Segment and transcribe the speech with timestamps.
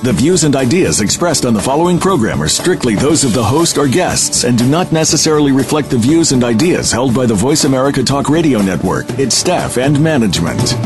[0.00, 3.78] The views and ideas expressed on the following program are strictly those of the host
[3.78, 7.64] or guests and do not necessarily reflect the views and ideas held by the Voice
[7.64, 10.76] America Talk Radio Network, its staff, and management.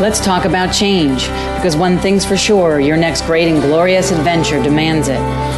[0.00, 1.26] Let's talk about change,
[1.56, 5.18] because one thing's for sure your next great and glorious adventure demands it.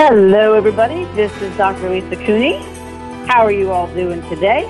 [0.00, 1.06] Hello, everybody.
[1.16, 1.90] This is Dr.
[1.90, 2.58] Lisa Cooney.
[3.26, 4.62] How are you all doing today?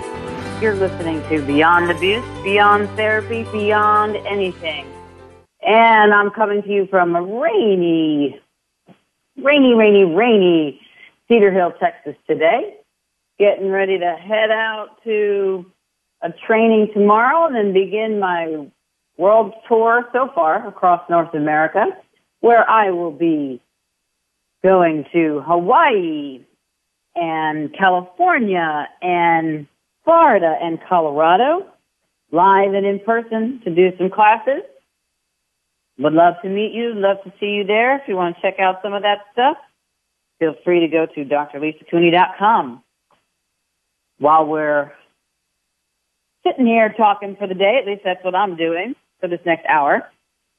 [0.59, 4.87] You're listening to Beyond Abuse, Beyond Therapy, Beyond Anything.
[5.61, 8.41] And I'm coming to you from rainy,
[9.37, 10.81] rainy, rainy, rainy
[11.29, 12.79] Cedar Hill, Texas today.
[13.39, 15.71] Getting ready to head out to
[16.23, 18.67] a training tomorrow and then begin my
[19.19, 21.85] world tour so far across North America,
[22.41, 23.61] where I will be
[24.63, 26.45] going to Hawaii
[27.15, 29.67] and California and
[30.05, 31.67] Florida and Colorado
[32.31, 34.63] live and in person to do some classes.
[35.99, 36.93] Would love to meet you.
[36.95, 37.97] Love to see you there.
[37.97, 39.57] If you want to check out some of that stuff,
[40.39, 42.83] feel free to go to drlisacooney.com.
[44.19, 44.93] While we're
[46.47, 49.67] sitting here talking for the day, at least that's what I'm doing for this next
[49.67, 50.09] hour,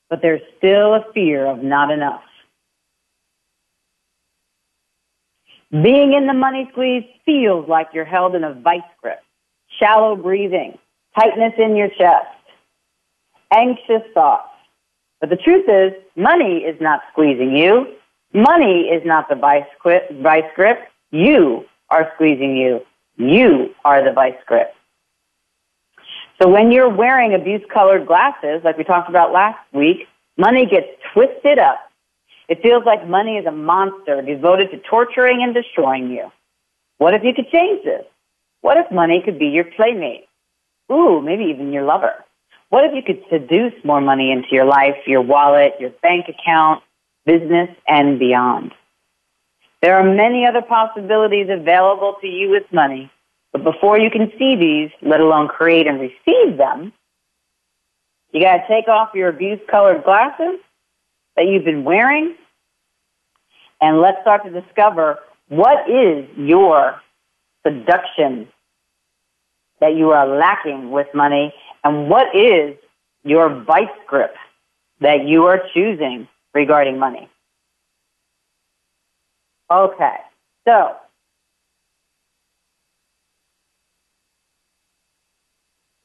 [0.10, 2.24] but there's still a fear of not enough.
[5.72, 9.22] Being in the money squeeze feels like you're held in a vice grip,
[9.80, 10.78] shallow breathing,
[11.18, 12.28] tightness in your chest,
[13.52, 14.50] anxious thoughts.
[15.22, 17.88] But the truth is, money is not squeezing you.
[18.34, 20.80] Money is not the vice grip.
[21.12, 22.82] You are squeezing you.
[23.18, 24.74] You are the vice grip.
[26.42, 30.88] So when you're wearing abuse colored glasses, like we talked about last week, money gets
[31.14, 31.92] twisted up.
[32.48, 36.32] It feels like money is a monster devoted to torturing and destroying you.
[36.98, 38.06] What if you could change this?
[38.62, 40.28] What if money could be your playmate?
[40.92, 42.14] Ooh, maybe even your lover.
[42.70, 46.82] What if you could seduce more money into your life, your wallet, your bank account,
[47.26, 48.74] business, and beyond.
[49.82, 53.12] There are many other possibilities available to you with money,
[53.52, 56.94] but before you can see these, let alone create and receive them,
[58.32, 60.60] you got to take off your abuse colored glasses
[61.36, 62.36] that you've been wearing,
[63.82, 65.20] and let's start to discover
[65.50, 67.02] what is your
[67.66, 68.48] seduction
[69.80, 71.54] that you are lacking with money,
[71.84, 72.78] and what is
[73.24, 74.36] your vice grip
[75.00, 77.30] that you are choosing regarding money.
[79.72, 80.16] Okay,
[80.68, 80.96] so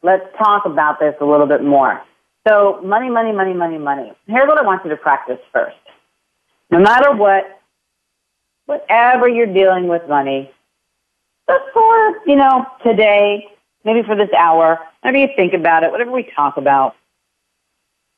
[0.02, 2.00] let's talk about this a little bit more.
[2.46, 4.12] So, money, money, money, money, money.
[4.28, 5.76] Here's what I want you to practice first.
[6.70, 7.60] No matter what
[8.66, 10.50] whatever you're dealing with money,
[11.48, 13.46] just for, you know, today,
[13.84, 16.94] maybe for this hour, whenever you think about it, whatever we talk about,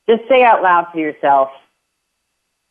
[0.09, 1.51] just say out loud to yourself,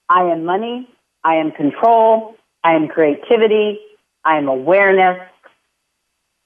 [0.09, 0.87] I am money,
[1.23, 3.79] I am control, I am creativity,
[4.23, 5.19] I am awareness,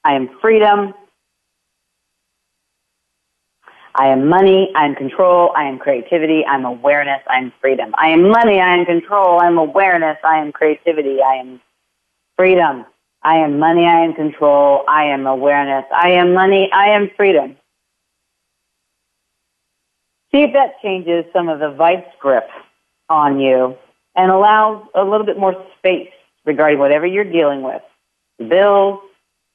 [0.04, 0.94] I am freedom,
[3.94, 7.94] I am money, I am control, I am creativity, I am awareness, I am freedom.
[7.98, 11.60] I am money, I am control, I am awareness, I am creativity, I am
[12.36, 12.86] freedom.
[13.22, 17.56] I am money, I am control, I am awareness, I am money, I am freedom.
[20.32, 22.48] See if that changes some of the vice grip
[23.08, 23.76] on you
[24.14, 26.10] and allows a little bit more space
[26.44, 27.82] regarding whatever you're dealing with.
[28.38, 29.00] Bills,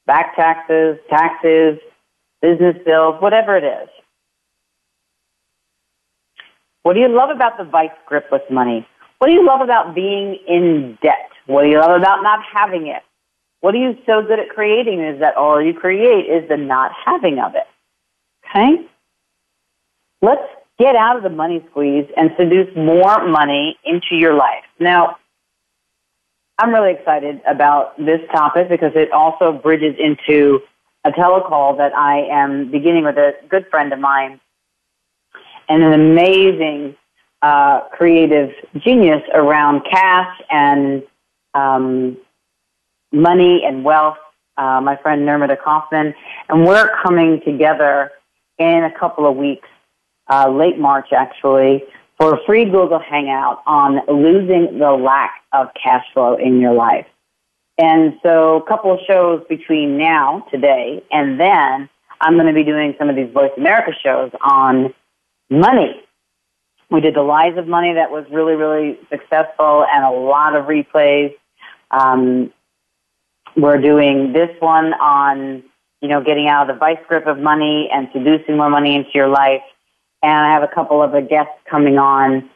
[0.06, 1.80] back taxes, taxes,
[2.42, 3.90] business bills, whatever it is.
[6.84, 8.88] What do you love about the vice grip with money?
[9.20, 11.30] What do you love about being in debt?
[11.46, 13.04] What do you love about not having it?
[13.62, 16.92] What are you so good at creating is that all you create is the not
[17.06, 17.68] having of it.
[18.50, 18.86] Okay?
[20.22, 20.44] Let's
[20.79, 24.63] get out of the money squeeze and seduce more money into your life.
[24.79, 25.18] Now,
[26.59, 30.62] I'm really excited about this topic because it also bridges into
[31.03, 34.39] a telecall that I am beginning with a good friend of mine
[35.69, 36.95] and an amazing
[37.41, 41.03] uh, creative genius around cash and
[41.53, 42.18] um,
[43.12, 44.18] money and wealth,
[44.57, 46.13] uh, my friend Nirmada Kaufman,
[46.50, 48.12] and we're coming together
[48.57, 49.69] in a couple of weeks,
[50.29, 51.83] uh, late March actually,
[52.18, 57.06] for a free Google Hangout on losing the lack of cash flow in your life.
[57.77, 61.89] And so a couple of shows between now, today, and then
[62.19, 64.94] I'm going to be doing some of these Voice America shows on
[65.50, 66.01] money.
[66.89, 70.65] We did the Lies of Money that was really, really successful and a lot of
[70.65, 71.35] replays.
[71.91, 72.51] Um,
[73.56, 75.63] we're doing this one on,
[76.01, 79.12] you know, getting out of the vice grip of money and seducing more money into
[79.13, 79.62] your life.
[80.24, 82.50] And I have a couple of guests coming on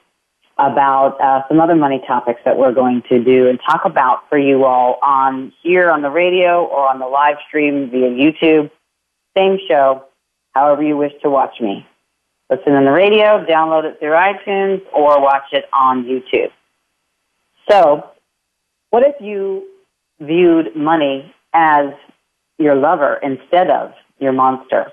[0.57, 4.37] about uh, some other money topics that we're going to do and talk about for
[4.37, 8.69] you all on here on the radio or on the live stream via YouTube.
[9.35, 10.03] Same show,
[10.53, 11.85] however you wish to watch me.
[12.49, 16.51] Listen on the radio, download it through iTunes, or watch it on YouTube.
[17.69, 18.09] So,
[18.89, 19.65] what if you
[20.19, 21.93] viewed money as
[22.57, 24.91] your lover instead of your monster?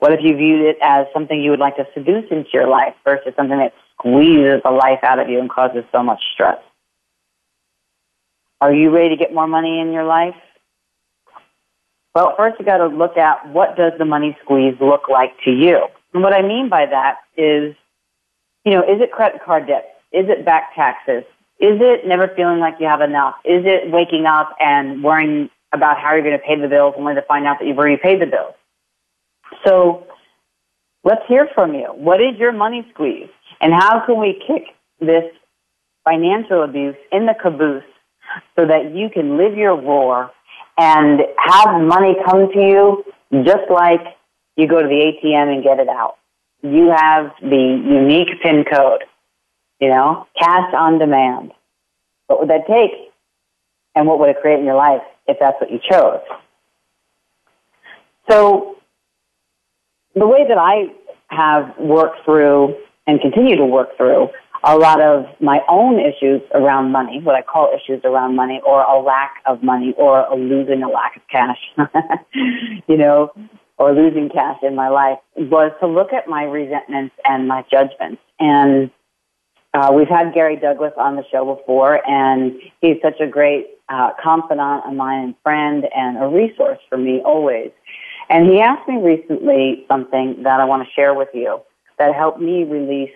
[0.00, 2.94] What if you viewed it as something you would like to seduce into your life
[3.04, 6.58] versus something that squeezes the life out of you and causes so much stress?
[8.62, 10.34] Are you ready to get more money in your life?
[12.14, 15.50] Well, first you got to look at what does the money squeeze look like to
[15.50, 15.86] you?
[16.14, 17.76] And what I mean by that is,
[18.64, 20.00] you know, is it credit card debt?
[20.12, 21.24] Is it back taxes?
[21.60, 23.34] Is it never feeling like you have enough?
[23.44, 27.14] Is it waking up and worrying about how you're going to pay the bills only
[27.14, 28.54] to find out that you've already paid the bills?
[29.66, 30.06] So
[31.04, 31.88] let's hear from you.
[31.94, 33.28] What is your money squeeze?
[33.60, 34.64] And how can we kick
[35.00, 35.24] this
[36.04, 37.84] financial abuse in the caboose
[38.56, 40.30] so that you can live your roar
[40.78, 43.04] and have money come to you
[43.44, 44.00] just like
[44.56, 46.16] you go to the ATM and get it out.
[46.62, 49.04] You have the unique PIN code,
[49.80, 51.52] you know, cash on demand.
[52.26, 52.92] What would that take?
[53.94, 56.20] And what would it create in your life if that's what you chose?
[58.30, 58.76] So,
[60.14, 60.92] the way that I
[61.28, 62.74] have worked through
[63.06, 64.28] and continue to work through
[64.62, 68.82] a lot of my own issues around money, what I call issues around money, or
[68.82, 71.58] a lack of money, or a losing a lack of cash.
[72.86, 73.32] you know,
[73.78, 78.20] or losing cash in my life was to look at my resentments and my judgments.
[78.38, 78.90] And
[79.72, 84.10] uh, we've had Gary Douglas on the show before, and he's such a great uh,
[84.22, 87.70] confidant of mine and friend and a resource for me always.
[88.30, 91.60] And he asked me recently something that I want to share with you
[91.98, 93.10] that helped me release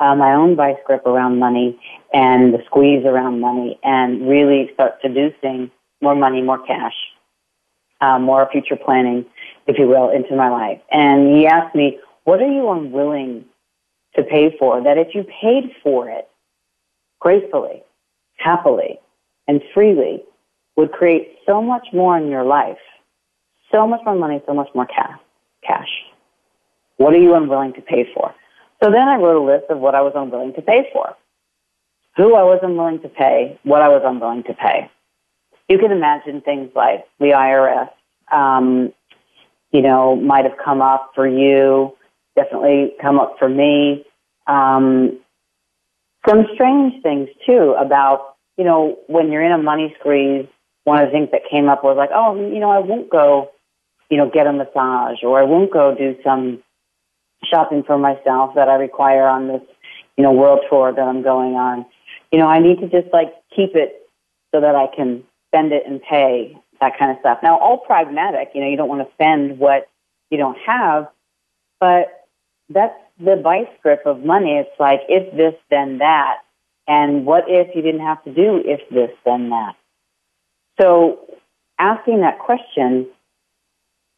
[0.00, 1.78] uh, my own vice grip around money
[2.12, 6.94] and the squeeze around money and really start seducing more money, more cash,
[8.00, 9.24] uh, more future planning
[9.68, 10.80] if you will, into my life.
[10.90, 13.44] And he asked me, what are you unwilling
[14.16, 16.26] to pay for that if you paid for it
[17.20, 17.82] gracefully,
[18.38, 18.98] happily,
[19.46, 20.22] and freely
[20.76, 22.78] would create so much more in your life,
[23.72, 25.18] so much more money, so much more ca-
[25.66, 25.88] cash.
[26.96, 28.34] What are you unwilling to pay for?
[28.82, 31.16] So then I wrote a list of what I was unwilling to pay for,
[32.16, 34.90] who I was unwilling to pay, what I was unwilling to pay.
[35.68, 37.90] You can imagine things like the IRS,
[38.32, 38.92] um,
[39.72, 41.96] you know, might have come up for you,
[42.36, 44.04] definitely come up for me.
[44.46, 45.18] Um,
[46.26, 50.46] some strange things too about you know, when you're in a money squeeze,
[50.84, 53.50] one of the things that came up was like, oh, you know, I won't go,
[54.10, 56.62] you know, get a massage or I won't go do some
[57.44, 59.62] shopping for myself that I require on this,
[60.16, 61.86] you know, world tour that I'm going on.
[62.32, 64.08] You know, I need to just like keep it
[64.54, 67.38] so that I can spend it and pay that kind of stuff.
[67.42, 69.88] Now, all pragmatic, you know, you don't want to spend what
[70.30, 71.08] you don't have,
[71.80, 72.26] but
[72.68, 74.58] that's the vice grip of money.
[74.58, 76.38] It's like, if this, then that.
[76.86, 79.74] And what if you didn't have to do if this, then that?
[80.80, 81.18] So
[81.78, 83.08] asking that question,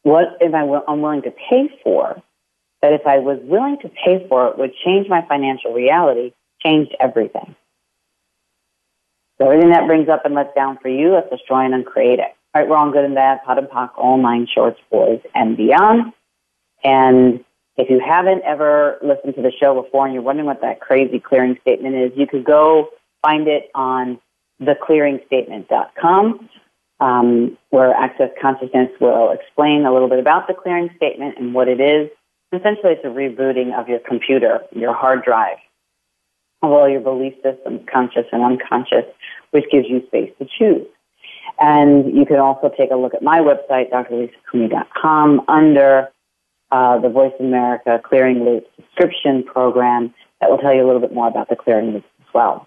[0.02, 2.23] what am I unwilling to pay for?
[2.83, 6.95] That if I was willing to pay for it would change my financial reality, changed
[6.99, 7.54] everything.
[9.38, 12.35] So everything that brings up and lets down for you, let's destroy and uncreate it.
[12.54, 16.12] Right, wrong, good and bad, POD and POC, all nine shorts, boys, and beyond.
[16.83, 17.45] And
[17.76, 21.21] if you haven't ever listened to the show before and you're wondering what that crazy
[21.21, 22.88] clearing statement is, you could go
[23.23, 24.19] find it on
[24.61, 26.49] theclearingstatement.com,
[27.00, 31.69] um, where Access Consciousness will explain a little bit about the clearing statement and what
[31.69, 32.11] it is.
[32.52, 35.59] Essentially, it's a rebooting of your computer, your hard drive,
[36.62, 39.04] of all your belief systems, conscious and unconscious,
[39.52, 40.87] which gives you space to choose.
[41.59, 46.09] And you can also take a look at my website, drlisacooney.com, under
[46.71, 51.12] uh, the Voice America Clearing Loop subscription program that will tell you a little bit
[51.12, 52.66] more about the clearing loop as well.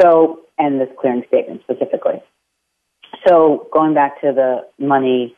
[0.00, 2.22] So, and this clearing statement specifically.
[3.26, 5.36] So, going back to the money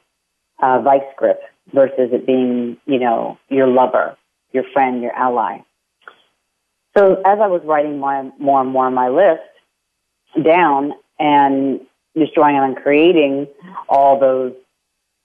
[0.63, 1.41] uh, vice grip
[1.73, 4.17] versus it being, you know, your lover,
[4.53, 5.59] your friend, your ally.
[6.97, 9.43] So, as I was writing more, more and more on my list
[10.45, 11.81] down and
[12.17, 13.49] destroying and creating
[13.89, 14.53] all those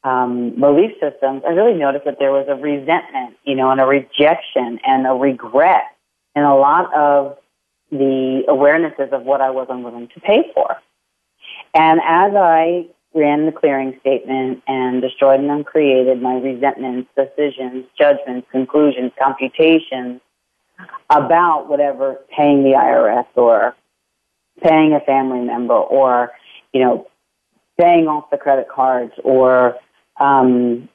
[0.04, 3.86] um, belief systems, I really noticed that there was a resentment, you know, and a
[3.86, 5.84] rejection and a regret
[6.36, 7.38] and a lot of
[7.92, 10.78] the awarenesses of what I was unwilling to pay for.
[11.74, 18.48] And as I ran the clearing statement and destroyed and uncreated my resentments, decisions, judgments,
[18.52, 20.22] conclusions, computations
[21.10, 23.76] about whatever paying the IRS or
[24.64, 26.32] paying a family member or,
[26.74, 27.08] you know,
[27.80, 29.76] paying off the credit cards or
[30.20, 30.90] um,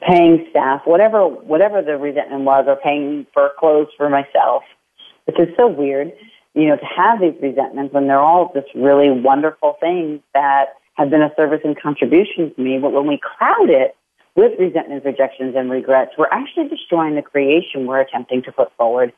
[0.00, 4.62] paying staff, whatever whatever the resentment was, or paying for clothes for myself,
[5.24, 6.12] which is so weird,
[6.54, 11.10] you know, to have these resentments when they're all just really wonderful things that have
[11.10, 12.78] been a service and contribution to me.
[12.78, 13.96] But when we cloud it
[14.36, 19.12] with resentments, rejections, and regrets, we're actually destroying the creation we're attempting to put forward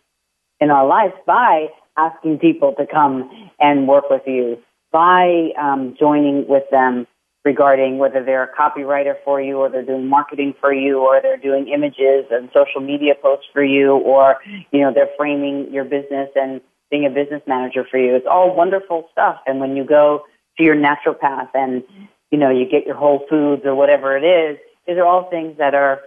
[0.60, 4.58] in our lives by asking people to come and work with you,
[4.92, 7.06] by um, joining with them
[7.44, 11.36] regarding whether they're a copywriter for you or they're doing marketing for you or they're
[11.36, 14.36] doing images and social media posts for you or,
[14.72, 16.60] you know, they're framing your business and
[16.90, 18.14] being a business manager for you.
[18.14, 19.40] It's all wonderful stuff.
[19.46, 20.24] And when you go
[20.58, 21.82] to your naturopath and,
[22.30, 25.58] you know, you get your whole foods or whatever it is, these are all things
[25.58, 26.00] that are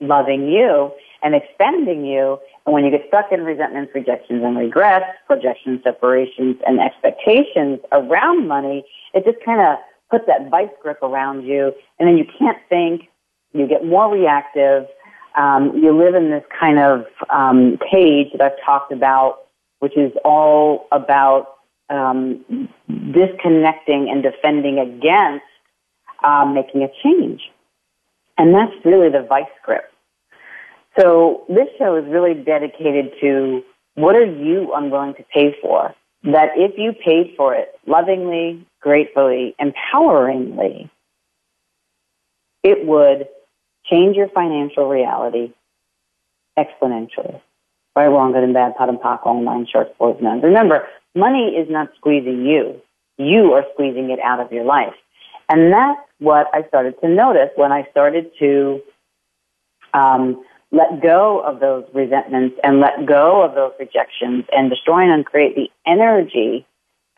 [0.00, 0.92] loving you
[1.22, 2.38] and expanding you.
[2.66, 8.46] And when you get stuck in resentments, rejections, and regrets, projections, separations, and expectations around
[8.46, 8.84] money,
[9.14, 9.78] it just kind of
[10.10, 13.08] put that vice grip around you, and then you can't think.
[13.52, 14.86] You get more reactive.
[15.36, 19.43] Um, you live in this kind of um, cage that I've talked about,
[19.84, 21.56] which is all about
[21.90, 22.42] um,
[22.88, 25.44] disconnecting and defending against
[26.24, 27.42] um, making a change.
[28.38, 29.84] And that's really the vice grip.
[30.98, 33.62] So this show is really dedicated to
[33.94, 35.94] what are you unwilling to pay for?
[36.22, 40.88] That if you paid for it lovingly, gratefully, empoweringly,
[42.62, 43.28] it would
[43.84, 45.52] change your financial reality
[46.58, 47.42] exponentially.
[47.96, 50.40] Right, wrong, good and bad, POD and POC, online, shorts, boys, none.
[50.40, 52.80] Remember, money is not squeezing you.
[53.18, 54.94] You are squeezing it out of your life.
[55.48, 58.80] And that's what I started to notice when I started to
[59.92, 65.12] um, let go of those resentments and let go of those rejections and destroy and
[65.12, 66.66] uncreate the energy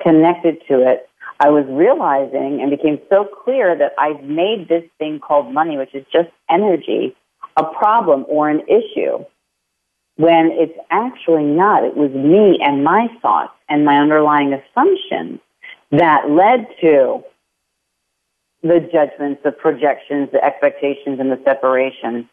[0.03, 5.21] connected to it I was realizing and became so clear that I've made this thing
[5.21, 7.15] called money, which is just energy,
[7.57, 9.25] a problem or an issue
[10.17, 11.85] when it's actually not.
[11.85, 15.41] It was me and my thoughts and my underlying assumptions
[15.93, 17.23] that led to
[18.63, 22.29] the judgments, the projections, the expectations, and the separation.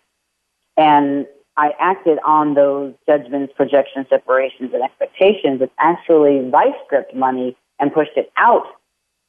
[0.77, 5.61] And I acted on those judgments, projections, separations, and expectations.
[5.61, 8.65] It's actually vice gripped money and pushed it out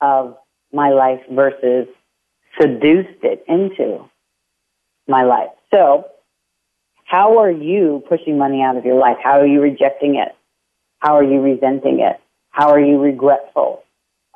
[0.01, 0.37] of
[0.73, 1.87] my life versus
[2.59, 4.09] seduced it into
[5.07, 5.51] my life.
[5.71, 6.07] So,
[7.15, 9.19] how are you pushing money out of your life?
[9.23, 10.35] How are you rejecting it?
[10.99, 12.21] How are you resenting it?
[12.51, 13.85] How are you regretful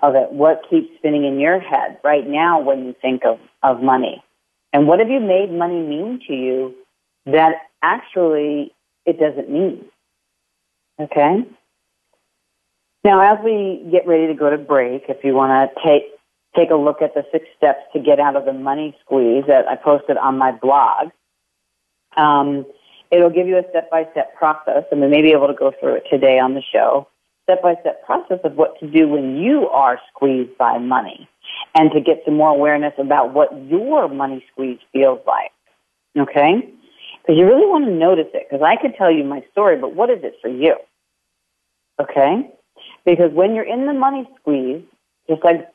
[0.01, 0.31] of it?
[0.31, 4.23] What keeps spinning in your head right now when you think of, of money?
[4.73, 6.75] And what have you made money mean to you
[7.27, 8.73] that actually
[9.05, 9.85] it doesn't mean?
[11.01, 11.49] Okay?
[13.03, 16.03] Now, as we get ready to go to break, if you want to take
[16.55, 19.67] take a look at the six steps to get out of the money squeeze that
[19.69, 21.11] I posted on my blog,
[22.19, 22.67] um,
[23.11, 25.73] it'll give you a step by step process, and we may be able to go
[25.81, 27.09] through it today on the show.
[27.45, 31.29] Step by step process of what to do when you are squeezed by money,
[31.75, 35.53] and to get some more awareness about what your money squeeze feels like.
[36.19, 36.69] Okay?
[37.23, 39.95] Because you really want to notice it, because I could tell you my story, but
[39.95, 40.77] what is it for you?
[42.01, 42.51] Okay?
[43.05, 44.83] Because when you're in the money squeeze,
[45.29, 45.69] just like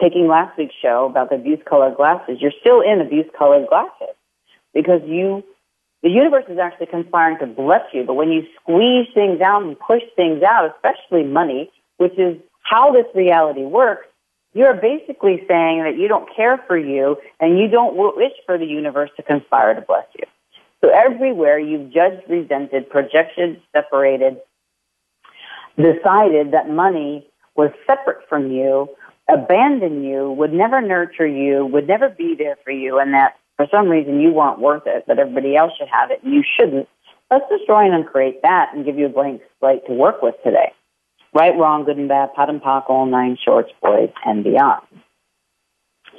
[0.00, 4.16] taking last week's show about the abuse colored glasses, you're still in abuse colored glasses
[4.74, 5.44] because you,
[6.02, 8.04] the universe is actually conspiring to bless you.
[8.04, 12.92] But when you squeeze things out and push things out, especially money, which is how
[12.92, 14.06] this reality works,
[14.54, 18.66] you're basically saying that you don't care for you and you don't wish for the
[18.66, 20.26] universe to conspire to bless you.
[20.82, 24.38] So everywhere you've judged, resented, projected, separated,
[25.76, 27.26] decided that money
[27.56, 28.88] was separate from you,
[29.28, 33.66] abandoned you, would never nurture you, would never be there for you, and that for
[33.70, 36.88] some reason you weren't worth it, that everybody else should have it and you shouldn't,
[37.30, 40.72] let's destroy and uncreate that and give you a blank slate to work with today.
[41.34, 44.82] Right, wrong, good and bad, POD and POC, all nine shorts, boys, and beyond.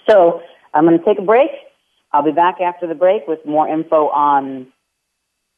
[0.10, 0.42] So
[0.74, 1.52] I'm going to take a break.
[2.12, 4.68] I'll be back after the break with more info on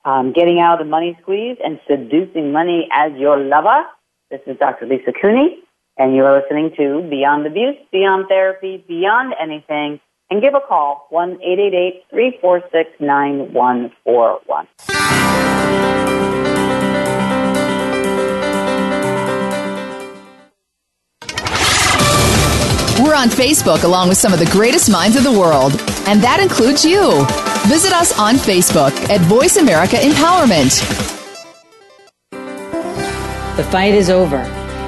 [0.04, 3.84] um, getting out of the money squeeze and seducing money as your lover.
[4.30, 4.86] This is Dr.
[4.86, 5.60] Lisa Cooney,
[5.98, 10.00] and you're listening to Beyond Abuse, Beyond Therapy, Beyond Anything.
[10.36, 14.68] And give a call, 1 888 346 9141.
[23.02, 25.72] We're on Facebook along with some of the greatest minds of the world,
[26.06, 27.26] and that includes you.
[27.70, 30.82] Visit us on Facebook at Voice America Empowerment.
[33.56, 34.40] The fight is over.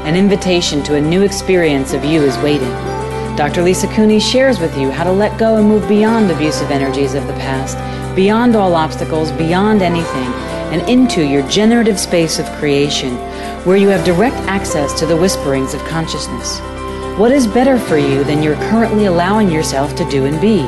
[0.03, 2.96] An invitation to a new experience of you is waiting.
[3.37, 3.61] Dr.
[3.61, 7.27] Lisa Cooney shares with you how to let go and move beyond abusive energies of
[7.27, 7.77] the past,
[8.15, 10.33] beyond all obstacles, beyond anything,
[10.73, 13.15] and into your generative space of creation,
[13.63, 16.59] where you have direct access to the whisperings of consciousness.
[17.19, 20.61] What is better for you than you're currently allowing yourself to do and be?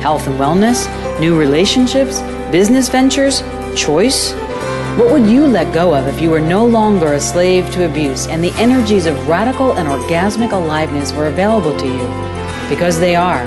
[0.00, 0.88] Health and wellness,
[1.20, 3.42] new relationships, business ventures,
[3.76, 4.32] choice?
[4.96, 8.28] What would you let go of if you were no longer a slave to abuse
[8.28, 12.68] and the energies of radical and orgasmic aliveness were available to you?
[12.68, 13.44] Because they are.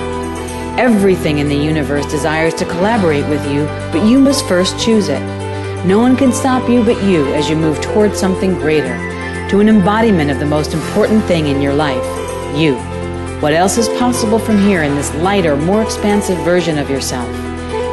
[0.77, 5.21] Everything in the universe desires to collaborate with you, but you must first choose it.
[5.86, 8.97] No one can stop you but you as you move towards something greater,
[9.49, 12.03] to an embodiment of the most important thing in your life
[12.57, 12.75] you.
[13.39, 17.46] What else is possible from here in this lighter, more expansive version of yourself?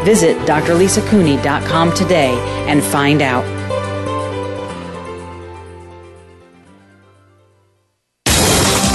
[0.05, 2.35] Visit drlisacooney.com today
[2.69, 3.45] and find out.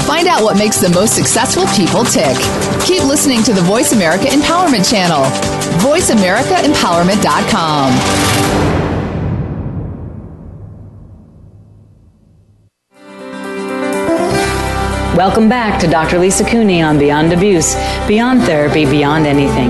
[0.05, 2.35] Find out what makes the most successful people tick.
[2.85, 5.23] Keep listening to the Voice America Empowerment Channel.
[5.81, 8.49] VoiceAmericaEmpowerment.com.
[15.19, 16.17] Welcome back to Dr.
[16.17, 17.75] Lisa Cooney on Beyond Abuse,
[18.07, 19.69] Beyond Therapy, Beyond Anything,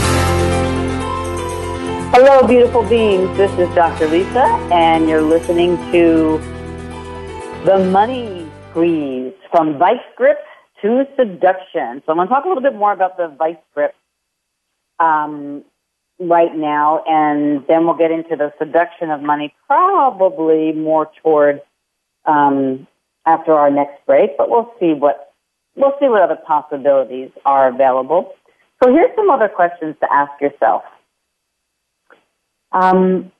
[2.13, 3.37] Hello, beautiful beings.
[3.37, 4.05] This is Dr.
[4.09, 6.39] Lisa, and you're listening to
[7.63, 10.37] The Money Squeeze from Vice Grip
[10.81, 12.03] to seduction.
[12.05, 13.95] So I'm going to talk a little bit more about the vice grip
[14.99, 15.63] um,
[16.19, 21.61] right now, and then we'll get into the seduction of money, probably more toward
[22.25, 22.87] um,
[23.25, 24.31] after our next break.
[24.37, 25.33] But we'll see what
[25.77, 28.33] we'll see what other possibilities are available.
[28.83, 30.83] So here's some other questions to ask yourself.
[32.71, 33.31] Um,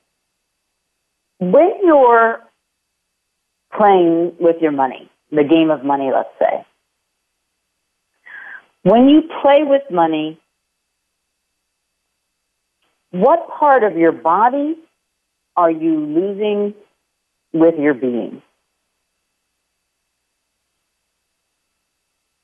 [1.38, 2.40] when you're
[3.76, 6.66] playing with your money, the game of money, let's say,
[8.82, 10.38] when you play with money,
[13.10, 14.76] what part of your body
[15.56, 16.74] are you losing
[17.52, 18.42] with your being?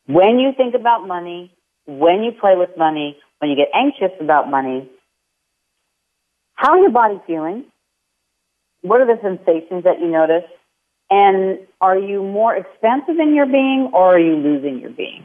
[0.09, 1.53] when you think about money,
[1.87, 4.91] when you play with money, when you get anxious about money,
[6.59, 7.65] how are your body feeling?
[8.83, 10.51] What are the sensations that you notice?
[11.09, 15.25] And are you more expansive in your being or are you losing your being?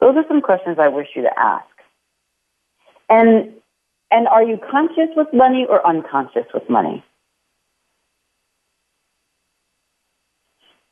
[0.00, 1.64] Those are some questions I wish you to ask.
[3.08, 3.54] And
[4.10, 7.02] and are you conscious with money or unconscious with money?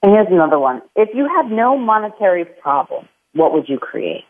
[0.03, 0.81] And here's another one.
[0.97, 4.25] If you had no monetary problem, what would you create?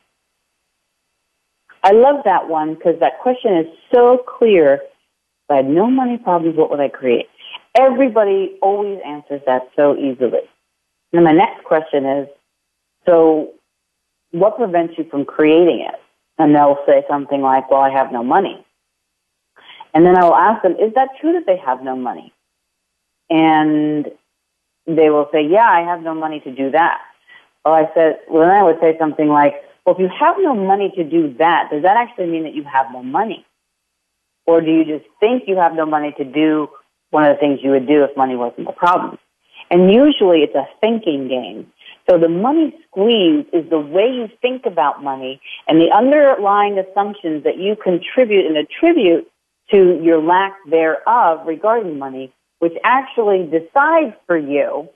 [1.85, 4.81] I love that one because that question is so clear.
[5.49, 7.27] If I had no money problems, what would I create?
[7.75, 10.41] Everybody always answers that so easily.
[11.13, 12.29] And my next question is,
[13.07, 13.53] so
[14.31, 15.95] what prevents you from creating it?
[16.39, 18.63] And they'll say something like, well, I have no money.
[19.95, 22.33] And then I will ask them, is that true that they have no money?
[23.31, 24.07] And
[24.87, 27.01] they will say, yeah, I have no money to do that.
[27.65, 30.55] Well, I said, well, then I would say something like, well, if you have no
[30.55, 33.47] money to do that, does that actually mean that you have no money?
[34.49, 36.71] Or do you just think you have no money to do
[37.11, 39.19] one of the things you would do if money wasn't a problem?
[39.71, 41.71] And usually it's a thinking game.
[42.09, 47.45] So the money squeeze is the way you think about money and the underlying assumptions
[47.45, 49.31] that you contribute and attribute
[49.71, 54.89] to your lack thereof regarding money, which actually decides for you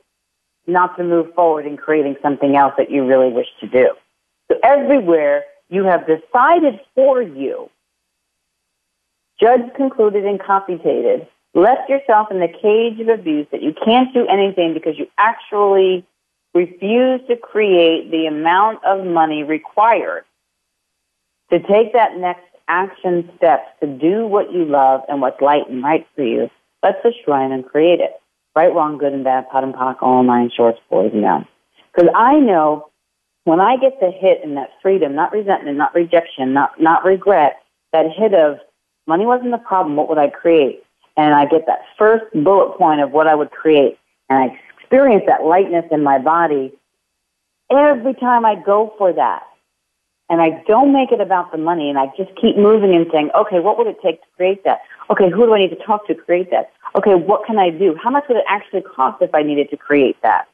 [0.67, 3.91] not to move forward in creating something else that you really wish to do.
[4.51, 7.69] So everywhere you have decided for you,
[9.43, 14.27] judged, concluded, and computated, left yourself in the cage of abuse that you can't do
[14.27, 16.07] anything because you actually
[16.55, 20.25] refuse to create the amount of money required
[21.51, 25.83] to take that next action steps to do what you love and what's light and
[25.83, 26.49] right for you,
[26.83, 28.13] let's the shrine and create it.
[28.55, 31.47] Right, wrong, good and bad, POD and POC, all nine shorts, boys and young.
[31.93, 32.91] Because I know
[33.45, 37.57] when I get the hit and that freedom, not resentment, not rejection, not, not regret,
[37.93, 38.59] that hit of
[39.07, 40.83] money wasn't the problem, what would I create?
[41.17, 43.99] And I get that first bullet point of what I would create.
[44.29, 46.73] And I experience that lightness in my body
[47.71, 49.43] every time I go for that.
[50.29, 53.31] And I don't make it about the money and I just keep moving and saying,
[53.37, 54.81] okay, what would it take to create that?
[55.11, 56.71] Okay, who do I need to talk to create that?
[56.97, 57.95] Okay, what can I do?
[58.03, 60.49] How much would it actually cost if I needed to create that?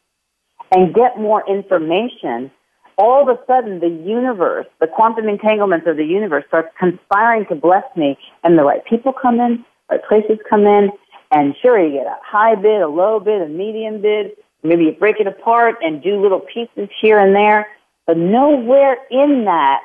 [0.72, 2.50] And get more information.
[2.98, 7.54] All of a sudden, the universe, the quantum entanglements of the universe starts conspiring to
[7.54, 10.90] bless me and the right people come in, right places come in,
[11.30, 14.32] and sure, you get a high bid, a low bid, a medium bid.
[14.62, 17.68] Maybe you break it apart and do little pieces here and there.
[18.06, 19.80] But nowhere in that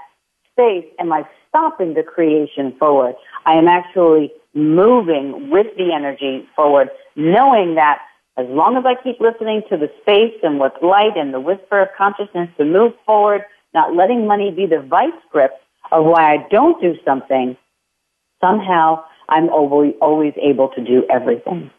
[0.52, 3.16] space am I stopping the creation forward.
[3.46, 8.00] I am actually moving with the energy forward, knowing that
[8.38, 11.82] as long as I keep listening to the space and what's light and the whisper
[11.82, 13.44] of consciousness to move forward,
[13.74, 15.52] not letting money be the vice grip
[15.92, 17.56] of why I don't do something,
[18.42, 21.70] somehow I'm always, able to do everything.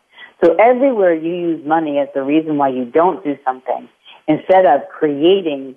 [0.43, 3.89] So everywhere you use money as the reason why you don't do something,
[4.29, 5.77] instead of creating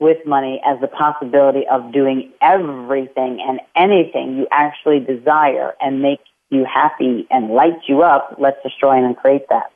[0.00, 6.20] with money as the possibility of doing everything and anything you actually desire and make
[6.50, 9.70] you happy and light you up, let's destroy and create that.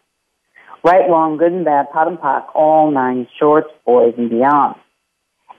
[0.85, 4.77] Right, wrong, good and bad, POD and POC, all nine shorts, boys and beyond.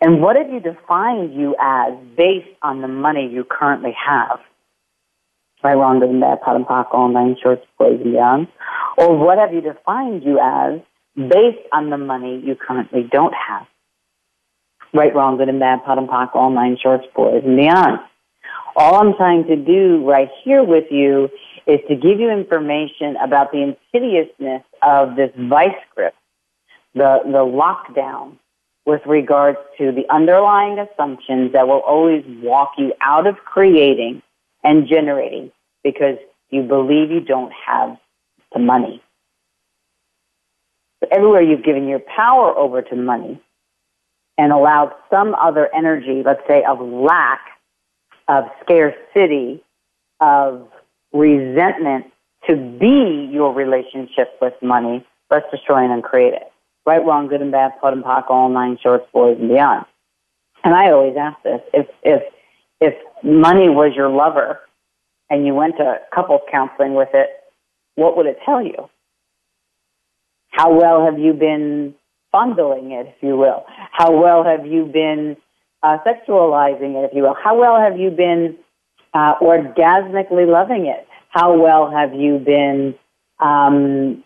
[0.02, 4.40] And what have you defined you as based on the money you currently have?
[5.64, 8.48] right, wrong, good and bad, POD and POC, all nine shorts, boys and beyond?
[8.98, 10.82] Or what have you defined you as
[11.16, 13.66] based on the money you currently don't have?
[14.94, 18.00] Right, wrong, good and bad, POD and POC, all nine shorts, boys and beyond.
[18.76, 21.30] All I'm trying to do right here with you
[21.68, 26.16] is to give you information about the insidiousness of this vice grip,
[26.94, 28.38] the, the lockdown
[28.86, 34.22] with regards to the underlying assumptions that will always walk you out of creating
[34.64, 35.52] and generating
[35.84, 36.18] because
[36.50, 37.98] you believe you don't have
[38.54, 39.02] the money.
[41.02, 43.42] So everywhere you've given your power over to money
[44.38, 47.40] and allowed some other energy, let's say of lack,
[48.28, 49.64] of scarcity,
[50.20, 50.68] of
[51.12, 52.08] resentment
[52.50, 56.52] to be your relationship with money, let's destroy and uncreate it.
[56.86, 59.86] Right, wrong, good and bad, POD and POC, all nine shorts, boys and beyond.
[60.66, 62.24] And I always ask this, if, if
[62.84, 64.60] if money was your lover
[65.30, 67.30] and you went to couples counseling with it,
[67.96, 68.90] what would it tell you?
[70.50, 71.96] How well have you been
[72.32, 73.64] fondling it, if you will?
[73.92, 75.38] How well have you been
[75.84, 77.36] uh, sexualizing it, if you will?
[77.42, 78.58] How well have you been
[79.14, 81.08] uh, orgasmically loving it?
[81.30, 82.96] How well have you been
[83.40, 84.24] um,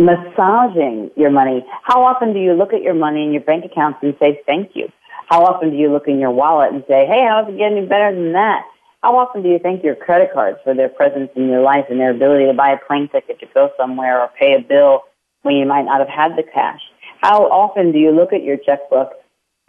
[0.00, 1.64] massaging your money.
[1.82, 4.70] How often do you look at your money in your bank accounts and say thank
[4.74, 4.88] you?
[5.28, 8.12] How often do you look in your wallet and say, hey, how's it getting better
[8.12, 8.64] than that?
[9.02, 12.00] How often do you thank your credit cards for their presence in your life and
[12.00, 15.02] their ability to buy a plane ticket to go somewhere or pay a bill
[15.42, 16.80] when you might not have had the cash?
[17.22, 19.12] How often do you look at your checkbook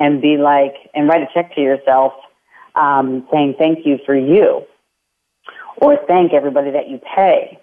[0.01, 2.13] and be like, and write a check to yourself
[2.73, 4.63] um, saying thank you for you?
[5.77, 7.59] Or thank everybody that you pay.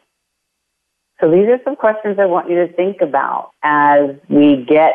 [1.20, 4.92] So these are some questions I want you to think about as we get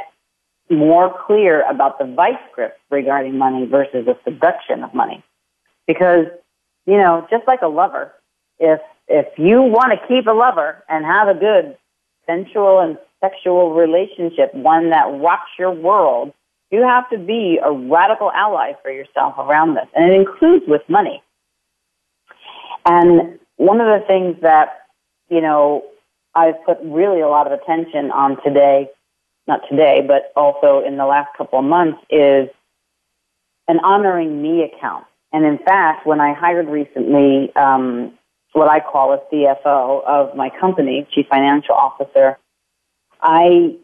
[0.69, 5.21] more clear about the vice grip regarding money versus the seduction of money.
[5.85, 6.27] Because
[6.85, 8.13] you know, just like a lover,
[8.57, 8.79] if
[9.09, 11.77] if you want to keep a lover and have a good
[12.25, 16.33] sensual and sexual relationship, one that rocks your world,
[16.73, 19.85] you have to be a radical ally for yourself around this.
[19.95, 21.21] And it includes with money.
[22.83, 24.87] And one of the things that,
[25.29, 25.83] you know,
[26.33, 28.89] I've put really a lot of attention on today,
[29.47, 32.49] not today, but also in the last couple of months is
[33.67, 35.05] an honoring me account.
[35.31, 38.17] And in fact, when I hired recently um,
[38.53, 42.39] what I call a CFO of my company, Chief Financial Officer,
[43.21, 43.75] I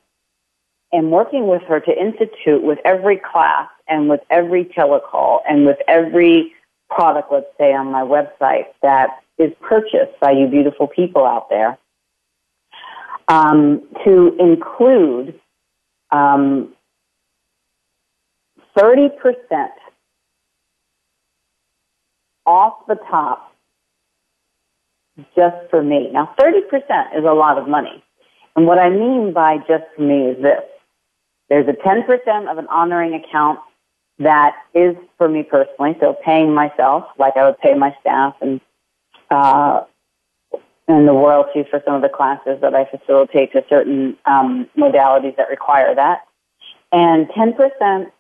[0.94, 5.78] am working with her to institute with every class and with every telecall and with
[5.88, 6.54] every
[6.90, 11.78] product, let's say, on my website that is purchased by you beautiful people out there,
[13.28, 15.40] um, to include
[16.12, 16.74] um,
[18.78, 19.10] 30%
[22.46, 23.54] off the top
[25.36, 26.10] just for me.
[26.12, 28.04] Now, 30% is a lot of money.
[28.56, 30.64] And what I mean by just for me is this.
[31.50, 33.60] There's a 10% of an honoring account
[34.20, 38.62] that is for me personally, so paying myself like I would pay my staff and,
[39.32, 39.84] uh,
[40.88, 45.38] and the royalties for some of the classes that I facilitate to certain um, modalities
[45.38, 46.22] that require that.
[46.92, 48.12] And 10%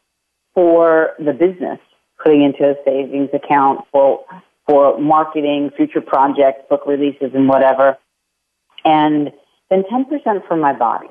[0.54, 1.80] for the business
[2.24, 4.24] putting into a savings account for
[4.68, 7.98] for marketing, future projects, book releases, and whatever.
[8.86, 9.32] And
[9.72, 11.08] then 10% for my body.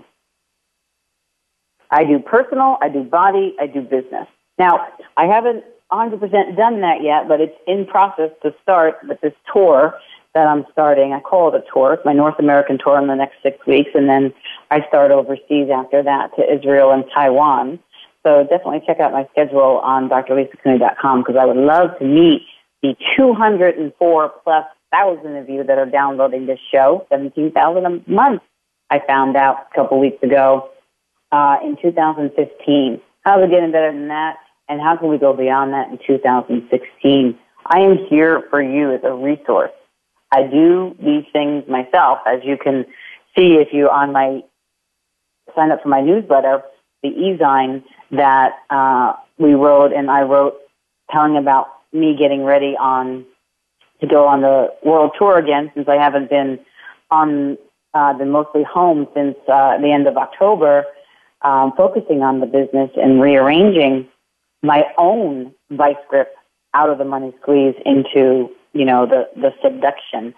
[1.90, 4.26] I do personal, I do body, I do business.
[4.58, 6.20] Now, I haven't 100%
[6.56, 9.94] done that yet, but it's in process to start with this tour
[10.34, 11.12] that I'm starting.
[11.12, 11.94] I call it a tour.
[11.94, 14.34] It's my North American tour in the next six weeks, and then
[14.70, 17.78] I start overseas after that to Israel and Taiwan.
[18.26, 22.42] So definitely check out my schedule on drlisacooney.com because I would love to meet
[22.82, 28.42] the 204 plus thousand of you that are downloading this show, 17,000 a month,
[28.90, 30.70] I found out a couple weeks ago
[31.32, 33.00] uh, in 2015.
[33.22, 34.36] How's it getting better than that?
[34.68, 37.38] And how can we go beyond that in 2016?
[37.66, 39.72] I am here for you as a resource.
[40.30, 42.84] I do these things myself, as you can
[43.36, 44.42] see if you on my
[45.54, 46.62] sign up for my newsletter,
[47.02, 50.56] the e-zine that uh, we wrote and I wrote
[51.10, 53.24] telling about me getting ready on
[54.00, 56.58] to go on the world tour again since I haven't been
[57.10, 57.56] on
[57.94, 60.84] uh, been mostly home since uh, the end of October,
[61.42, 64.08] um, focusing on the business and rearranging
[64.62, 66.34] my own vice grip
[66.74, 70.34] out of the money squeeze into you know the the seduction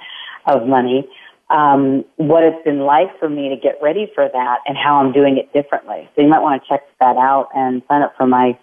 [0.46, 1.08] of money
[1.50, 5.12] um, what it's been like for me to get ready for that and how I'm
[5.12, 6.08] doing it differently.
[6.14, 8.56] So you might want to check that out and sign up for my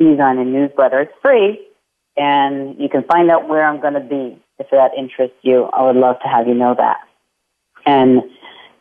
[0.00, 1.02] e-zine and newsletter.
[1.02, 1.64] It's free,
[2.16, 5.64] and you can find out where I'm going to be if that interests you.
[5.64, 6.98] I would love to have you know that.
[7.86, 8.22] And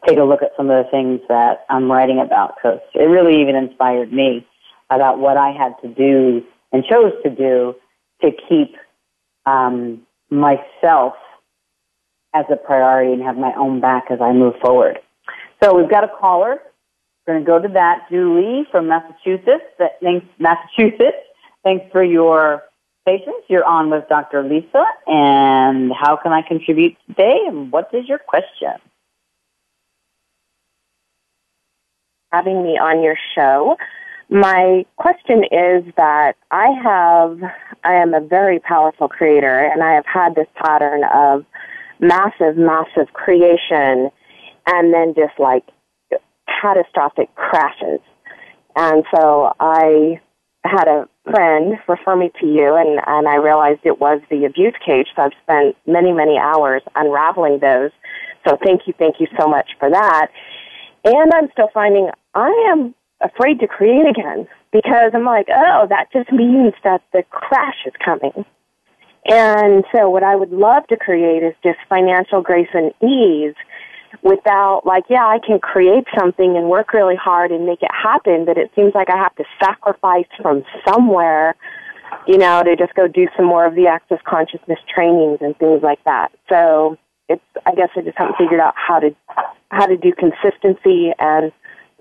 [0.05, 3.41] take a look at some of the things that I'm writing about because it really
[3.41, 4.45] even inspired me
[4.89, 7.75] about what I had to do and chose to do
[8.21, 8.75] to keep
[9.45, 11.13] um, myself
[12.33, 14.99] as a priority and have my own back as I move forward.
[15.61, 16.59] So we've got a caller.
[17.25, 18.07] We're going to go to that.
[18.09, 19.65] Julie from Massachusetts.
[19.79, 21.23] That, Thanks, Massachusetts.
[21.63, 22.63] Thanks for your
[23.05, 23.43] patience.
[23.47, 24.43] You're on with Dr.
[24.43, 24.83] Lisa.
[25.07, 27.37] And how can I contribute today?
[27.47, 28.73] And what is your question?
[32.33, 33.77] Having me on your show.
[34.29, 37.39] My question is that I have,
[37.83, 41.45] I am a very powerful creator, and I have had this pattern of
[41.99, 44.09] massive, massive creation
[44.67, 45.63] and then just like
[46.61, 47.99] catastrophic crashes.
[48.75, 50.19] And so I
[50.65, 54.75] had a friend refer me to you and, and I realized it was the abuse
[54.85, 55.07] cage.
[55.15, 57.91] So I've spent many, many hours unraveling those.
[58.47, 60.27] So thank you, thank you so much for that.
[61.05, 66.11] And I'm still finding I am afraid to create again because I'm like, oh, that
[66.11, 68.45] just means that the crash is coming.
[69.25, 73.55] And so what I would love to create is just financial grace and ease
[74.21, 78.45] without like, yeah, I can create something and work really hard and make it happen,
[78.45, 81.55] but it seems like I have to sacrifice from somewhere,
[82.27, 85.81] you know, to just go do some more of the access consciousness trainings and things
[85.81, 86.31] like that.
[86.49, 86.97] So
[87.29, 89.15] it's, I guess I just haven't figured out how to,
[89.71, 91.51] how to do consistency and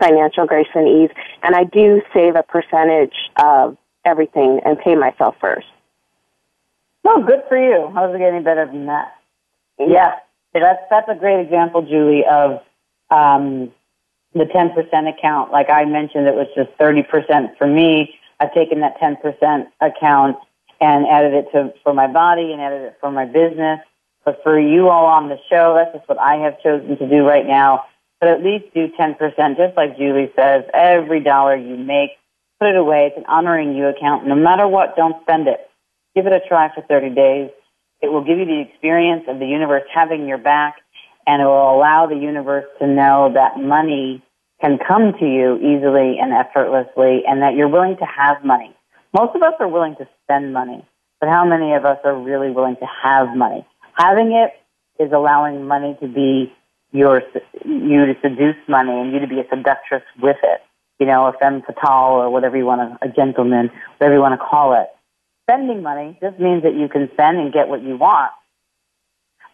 [0.03, 1.11] financial grace and ease.
[1.43, 5.67] And I do save a percentage of everything and pay myself first.
[7.05, 7.91] Oh, good for you.
[7.95, 9.17] How's it get any better than that?
[9.79, 10.17] Yeah.
[10.55, 12.61] That's that's a great example, Julie, of
[13.11, 13.73] um,
[14.35, 15.51] the 10% account.
[15.51, 18.15] Like I mentioned, it was just 30% for me.
[18.39, 20.37] I've taken that 10% account
[20.81, 23.81] and added it to for my body and added it for my business.
[24.25, 27.27] But for you all on the show, that's just what I have chosen to do
[27.27, 27.85] right now.
[28.23, 29.19] But at least do 10%,
[29.57, 30.63] just like Julie says.
[30.73, 32.11] Every dollar you make,
[32.61, 33.09] put it away.
[33.09, 34.29] It's an honoring you account.
[34.29, 35.59] No matter what, don't spend it.
[36.15, 37.51] Give it a try for 30 days.
[38.01, 40.77] It will give you the experience of the universe having your back,
[41.27, 44.23] and it will allow the universe to know that money
[44.61, 48.73] can come to you easily and effortlessly, and that you're willing to have money.
[49.13, 50.87] Most of us are willing to spend money,
[51.19, 53.67] but how many of us are really willing to have money?
[53.95, 56.53] Having it is allowing money to be
[56.93, 57.23] your
[57.65, 60.63] you to seduce money and you to be a seductress with it.
[60.99, 64.39] You know, a femme fatale or whatever you want to, a gentleman, whatever you want
[64.39, 64.89] to call it
[65.53, 68.33] spending money just means that you can spend and get what you want.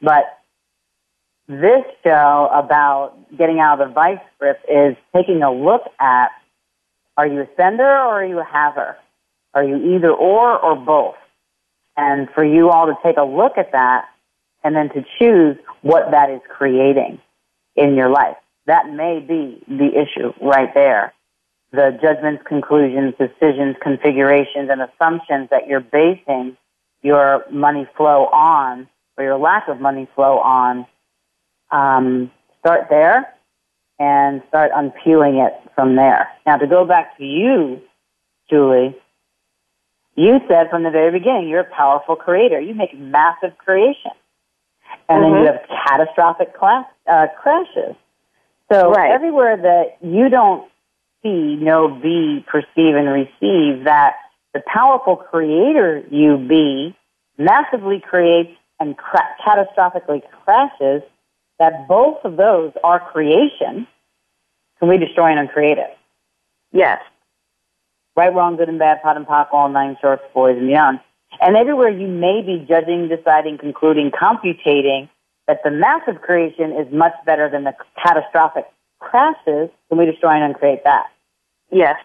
[0.00, 0.24] But
[1.48, 6.28] this show about getting out of the vice grip is taking a look at
[7.16, 8.96] are you a spender or are you a haver?
[9.54, 11.16] Are you either or or both?
[11.96, 14.04] And for you all to take a look at that
[14.62, 17.18] and then to choose what that is creating
[17.78, 18.36] in your life.
[18.66, 21.14] That may be the issue right there
[21.70, 26.56] the judgments, conclusions, decisions, configurations, and assumptions that you're basing
[27.02, 30.86] your money flow on or your lack of money flow on,
[31.70, 33.34] um, start there
[33.98, 36.28] and start unpeeling it from there.
[36.46, 37.82] Now, to go back to you,
[38.48, 38.96] Julie,
[40.14, 42.60] you said from the very beginning you're a powerful creator.
[42.60, 44.14] You make massive creations.
[45.08, 45.34] And mm-hmm.
[45.34, 45.70] then you mm-hmm.
[45.70, 47.96] have catastrophic class, uh, crashes.
[48.70, 49.10] So right.
[49.10, 50.68] everywhere that you don't
[51.22, 54.14] see, know, be, perceive, and receive that
[54.54, 56.94] the powerful creator you be
[57.38, 61.02] massively creates and cra- catastrophically crashes,
[61.58, 63.86] that both of those are creation,
[64.78, 65.96] can we destroy and uncreate it?
[66.72, 67.00] Yes.
[68.16, 71.00] Right, wrong, good and bad, POD and POC, all nine shorts, boys and beyond.
[71.40, 75.08] And everywhere you may be judging, deciding, concluding, computating
[75.48, 78.66] that the massive creation is much better than the catastrophic
[79.00, 81.06] crashes, then we destroy and uncreate that.
[81.72, 81.96] Yes.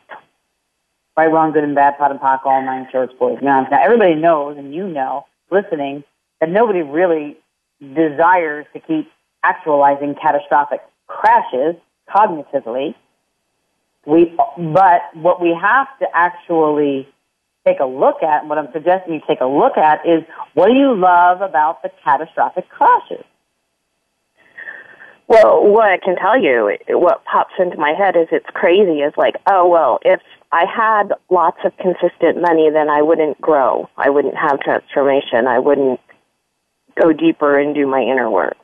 [1.15, 4.57] Right, wrong, good and bad, POD and POC, all nine shorts, boys, Now, everybody knows,
[4.57, 6.03] and you know, listening,
[6.39, 7.37] that nobody really
[7.79, 9.11] desires to keep
[9.43, 11.75] actualizing catastrophic crashes
[12.09, 12.95] cognitively.
[14.05, 17.07] We, but what we have to actually
[17.67, 20.67] take a look at, and what I'm suggesting you take a look at, is what
[20.67, 23.23] do you love about the catastrophic crashes?
[25.27, 28.99] Well, what I can tell you, what pops into my head is it's crazy.
[28.99, 33.89] Is like, oh well, if I had lots of consistent money, then I wouldn't grow.
[33.97, 35.47] I wouldn't have transformation.
[35.47, 35.99] I wouldn't
[37.01, 38.57] go deeper and do my inner work.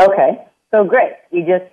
[0.00, 1.12] Okay, so great.
[1.30, 1.70] You just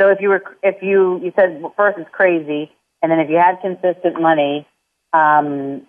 [0.00, 3.36] so if you were if you you said first it's crazy, and then if you
[3.36, 4.66] had consistent money,
[5.12, 5.86] um,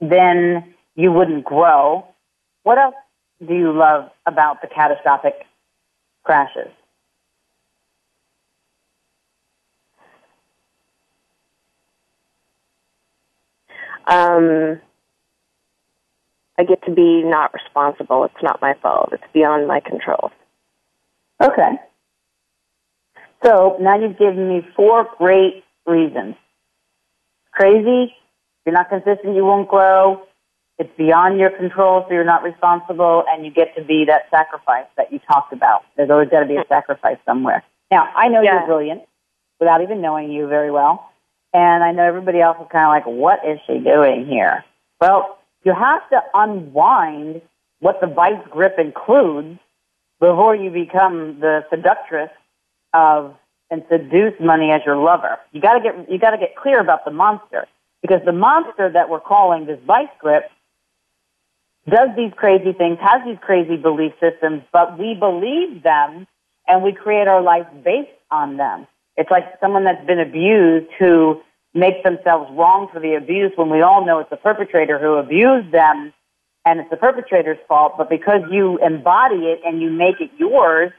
[0.00, 2.06] then you wouldn't grow.
[2.62, 2.94] What else
[3.46, 5.34] do you love about the catastrophic
[6.22, 6.70] crashes?
[14.06, 14.80] Um,
[16.58, 18.24] I get to be not responsible.
[18.24, 19.10] It's not my fault.
[19.12, 20.30] It's beyond my control.
[21.42, 21.80] Okay.
[23.44, 26.36] So now you've given me four great reasons.
[27.52, 28.14] Crazy,
[28.64, 30.22] you're not consistent, you won't grow.
[30.78, 34.86] It's beyond your control, so you're not responsible, and you get to be that sacrifice
[34.96, 35.84] that you talked about.
[35.96, 37.62] There's always got to be a sacrifice somewhere.
[37.90, 38.54] Now, I know yeah.
[38.54, 39.02] you're brilliant
[39.60, 41.12] without even knowing you very well,
[41.52, 44.64] and I know everybody else is kind of like, what is she doing here?
[45.00, 47.40] Well, you have to unwind
[47.78, 49.58] what the vice grip includes
[50.18, 52.30] before you become the seductress
[52.92, 53.36] of
[53.70, 55.38] and seduce money as your lover.
[55.52, 57.66] You got to get you got to get clear about the monster
[58.02, 60.50] because the monster that we're calling this vice grip
[61.88, 66.26] does these crazy things, has these crazy belief systems, but we believe them
[66.66, 68.86] and we create our life based on them.
[69.16, 71.42] It's like someone that's been abused who
[71.74, 75.72] makes themselves wrong for the abuse when we all know it's the perpetrator who abused
[75.72, 76.12] them
[76.64, 80.92] and it's the perpetrator's fault, but because you embody it and you make it yours,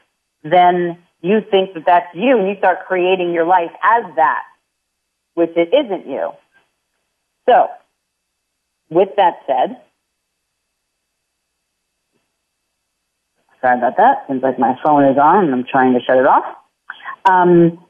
[0.44, 4.44] then you think that that's you and you start creating your life as that,
[5.34, 6.30] which it isn't you.
[7.48, 7.68] So,
[8.90, 9.80] with that said,
[13.66, 14.24] sorry about that.
[14.28, 16.44] Seems like my phone is on and I'm trying to shut it off.
[17.28, 17.84] Um,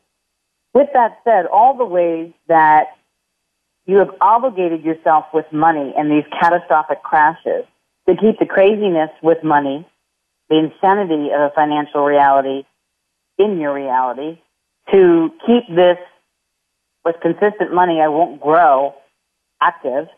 [0.74, 2.86] with that said, all the ways that
[3.86, 7.64] you have obligated yourself with money in these catastrophic crashes
[8.08, 9.86] to keep the craziness with money,
[10.48, 12.64] the insanity of a financial reality
[13.38, 14.40] in your reality,
[14.92, 15.98] to keep this
[17.04, 18.94] with consistent money, I won't grow
[19.60, 20.08] active,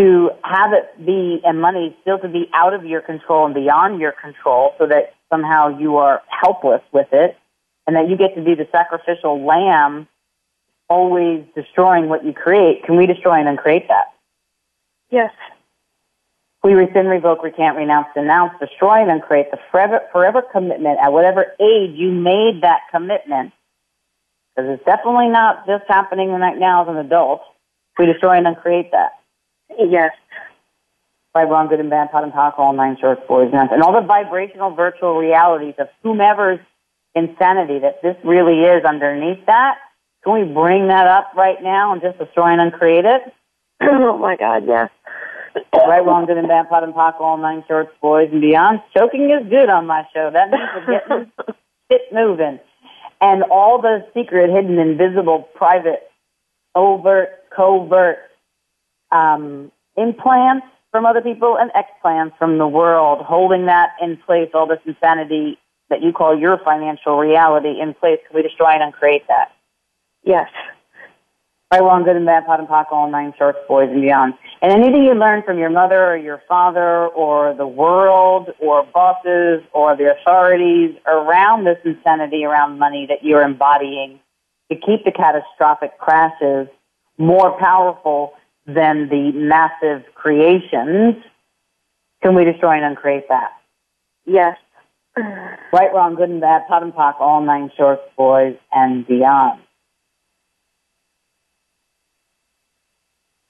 [0.00, 4.00] to have it be and money still to be out of your control and beyond
[4.00, 7.36] your control so that somehow you are helpless with it
[7.86, 10.08] and that you get to be the sacrificial lamb
[10.88, 12.82] always destroying what you create.
[12.84, 14.14] Can we destroy and uncreate that?
[15.10, 15.32] Yes.
[16.64, 21.54] We rescind, revoke, recant, renounce, denounce, destroy, and uncreate the forever, forever commitment at whatever
[21.60, 23.52] age you made that commitment.
[24.56, 27.42] Because it's definitely not just happening right now as an adult.
[27.98, 29.19] We destroy and uncreate that.
[29.78, 30.12] Yes.
[31.34, 33.92] Right, wrong, good and bad, POD and talk, all nine shorts, boys, and and all
[33.92, 36.58] the vibrational virtual realities of whomever's
[37.14, 39.76] insanity that this really is underneath that.
[40.24, 43.22] Can we bring that up right now and just destroy and uncreate it?
[43.80, 44.90] oh my God, yes.
[45.72, 48.80] right, wrong, good and bad, POD and talk, all nine shorts, boys, and beyond.
[48.96, 50.30] Choking is good on my show.
[50.32, 51.32] That means we're getting
[51.92, 52.58] shit moving.
[53.20, 56.10] And all the secret, hidden, invisible, private,
[56.74, 58.18] overt, covert
[59.12, 64.66] um, implants from other people and explants from the world, holding that in place, all
[64.66, 65.58] this insanity
[65.88, 68.18] that you call your financial reality in place.
[68.26, 69.52] Can we destroy it and create that?
[70.24, 70.48] Yes.
[71.72, 74.34] Right, wrong, good and bad, POD and POC, all nine shorts, boys and beyond.
[74.60, 79.62] And anything you learn from your mother or your father or the world or bosses
[79.72, 84.18] or the authorities around this insanity around money that you're embodying
[84.70, 86.66] to keep the catastrophic crashes
[87.18, 88.32] more powerful
[88.74, 91.16] than the massive creations,
[92.22, 93.52] can we destroy and uncreate that?
[94.26, 94.56] Yes.
[95.72, 99.60] Right, wrong, good and bad, POD and POC, all nine shorts, boys and beyond.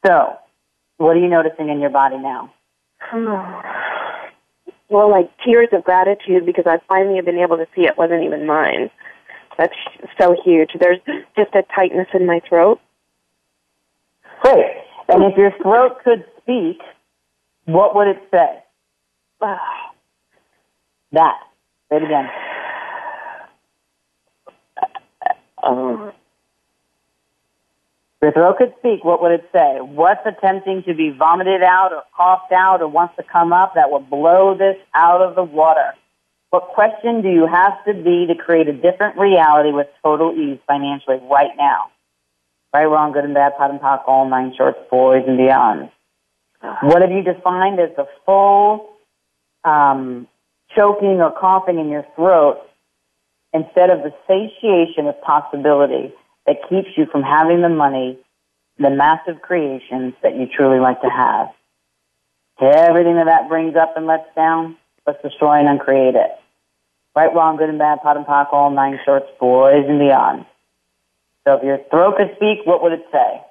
[0.04, 0.36] So,
[0.98, 2.52] what are you noticing in your body now?
[3.10, 3.62] Um,
[4.90, 8.24] well, like tears of gratitude because I finally have been able to see it wasn't
[8.24, 8.90] even mine.
[9.56, 9.74] That's
[10.20, 10.70] so huge.
[10.78, 11.00] There's
[11.36, 12.80] just a tightness in my throat.
[14.42, 14.79] Great.
[15.10, 16.80] And if your throat could speak,
[17.64, 18.62] what would it say?
[21.12, 21.38] that.
[21.88, 22.28] Say it again.
[25.62, 26.12] Um,
[28.22, 29.78] If your throat could speak, what would it say?
[29.80, 33.90] What's attempting to be vomited out or coughed out or wants to come up that
[33.90, 35.94] will blow this out of the water?
[36.50, 40.58] What question do you have to be to create a different reality with total ease
[40.66, 41.90] financially right now?
[42.72, 45.90] Right, wrong, good and bad, POD and POC, all nine shorts, boys and beyond.
[46.82, 48.90] What have you defined as the full
[49.64, 50.28] um,
[50.76, 52.58] choking or coughing in your throat
[53.52, 56.12] instead of the satiation of possibility
[56.46, 58.18] that keeps you from having the money,
[58.78, 61.48] the massive creations that you truly like to have?
[62.60, 66.30] Everything that that brings up and lets down, let's destroy and uncreate it.
[67.16, 70.44] Right, wrong, good and bad, POD and POC, all nine shorts, boys and beyond.
[71.46, 73.42] So if your throat could speak, what would it say?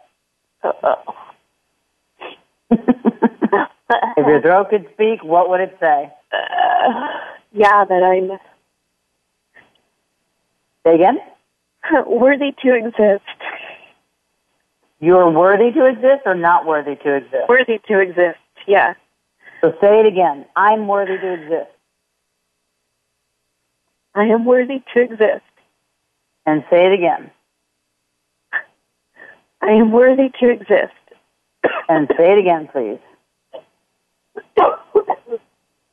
[4.18, 6.12] If your throat could speak, what would it say?
[6.32, 7.08] Uh,
[7.52, 8.38] yeah, that I'm
[10.86, 11.20] Say again?
[12.06, 13.24] worthy to exist.
[15.00, 17.48] You're worthy to exist or not worthy to exist?
[17.48, 18.38] Worthy to exist.
[18.68, 18.94] Yeah.
[19.62, 20.46] So say it again.
[20.56, 21.72] I'm worthy to exist.
[24.14, 25.44] I am worthy to exist.
[26.46, 27.32] And say it again.
[29.62, 30.93] I am worthy to exist.
[31.89, 32.99] And say it again, please.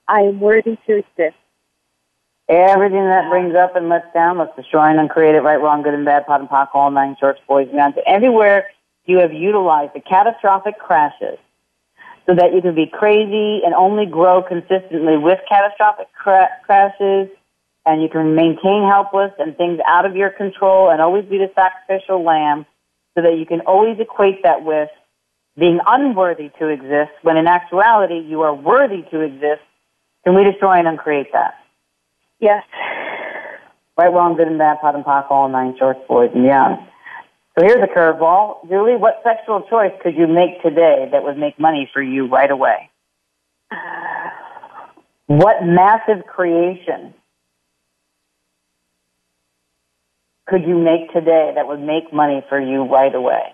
[0.08, 1.36] I am worthy to exist.
[2.48, 5.94] Everything that brings up and lets down, let's destroy and uncreate it, right, wrong, good
[5.94, 7.94] and bad, POD and POC, all nine shorts, boys and.
[7.94, 8.68] So everywhere
[9.04, 11.38] you have utilized the catastrophic crashes
[12.26, 17.28] so that you can be crazy and only grow consistently with catastrophic cra- crashes
[17.84, 21.50] and you can maintain helpless and things out of your control and always be the
[21.54, 22.66] sacrificial lamb
[23.16, 24.90] so that you can always equate that with
[25.58, 29.62] being unworthy to exist when in actuality you are worthy to exist.
[30.24, 31.54] Can we destroy and uncreate that?
[32.40, 32.62] Yes.
[33.96, 36.86] Right, wrong, good and bad, POD and POC, all nine shorts, boys and beyond.
[37.58, 38.68] So here's a curveball.
[38.68, 42.50] Julie, what sexual choice could you make today that would make money for you right
[42.50, 42.90] away?
[43.70, 43.76] Uh,
[45.26, 47.14] What massive creation
[50.46, 53.52] could you make today that would make money for you right away?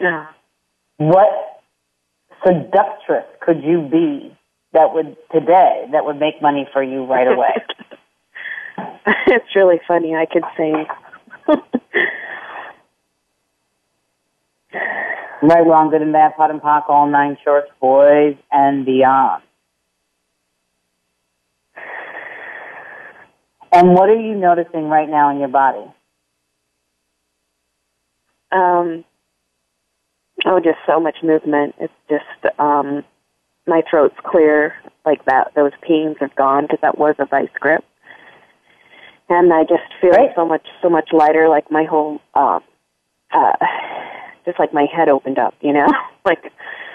[0.00, 0.26] Yeah.
[0.96, 1.60] What
[2.44, 4.36] seductress could you be
[4.72, 7.54] that would today that would make money for you right away?
[9.26, 10.14] it's really funny.
[10.14, 10.86] I could sing.
[15.42, 19.42] right, wrong, good and bad, POD and POC, all nine shorts, boys and beyond.
[23.78, 25.84] And what are you noticing right now in your body?
[28.50, 29.04] Um,
[30.44, 31.76] oh, just so much movement.
[31.78, 33.04] It's just um,
[33.68, 34.74] my throat's clear,
[35.06, 35.52] like that.
[35.54, 37.84] Those pains have gone because that was a vice grip,
[39.28, 40.34] and I just feel Right.
[40.34, 41.48] so much, so much lighter.
[41.48, 42.58] Like my whole, uh,
[43.30, 43.52] uh,
[44.44, 45.54] just like my head opened up.
[45.60, 45.86] You know,
[46.24, 46.50] like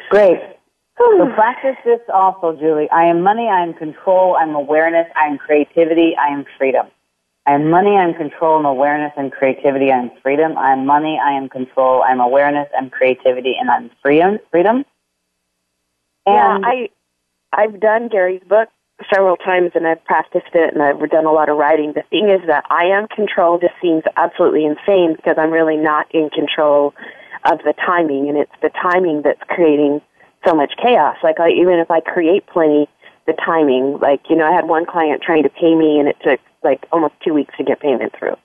[0.10, 0.53] Great.
[0.98, 2.90] So practice this also, Julie.
[2.92, 6.86] I am money, I am control, I'm awareness, I am creativity, I am freedom.
[7.46, 10.58] I am money, I am control, I'm awareness and creativity, I am freedom.
[10.58, 14.40] I am money, I am control, I'm awareness, I'm creativity, and I'm freedom.
[14.52, 14.86] Freedom.
[16.26, 16.60] yeah.
[16.64, 16.90] I
[17.52, 18.70] I've done Gary's book
[19.14, 21.94] several times and I've practiced it and I've done a lot of writing.
[21.94, 26.08] The thing is that I am control just seems absolutely insane because I'm really not
[26.14, 26.94] in control
[27.46, 30.02] of the timing and it's the timing that's creating
[30.46, 31.18] so much chaos.
[31.24, 32.88] Like I, even if I create plenty,
[33.26, 36.18] the timing, like, you know, I had one client trying to pay me and it
[36.24, 38.36] took like almost two weeks to get payment through.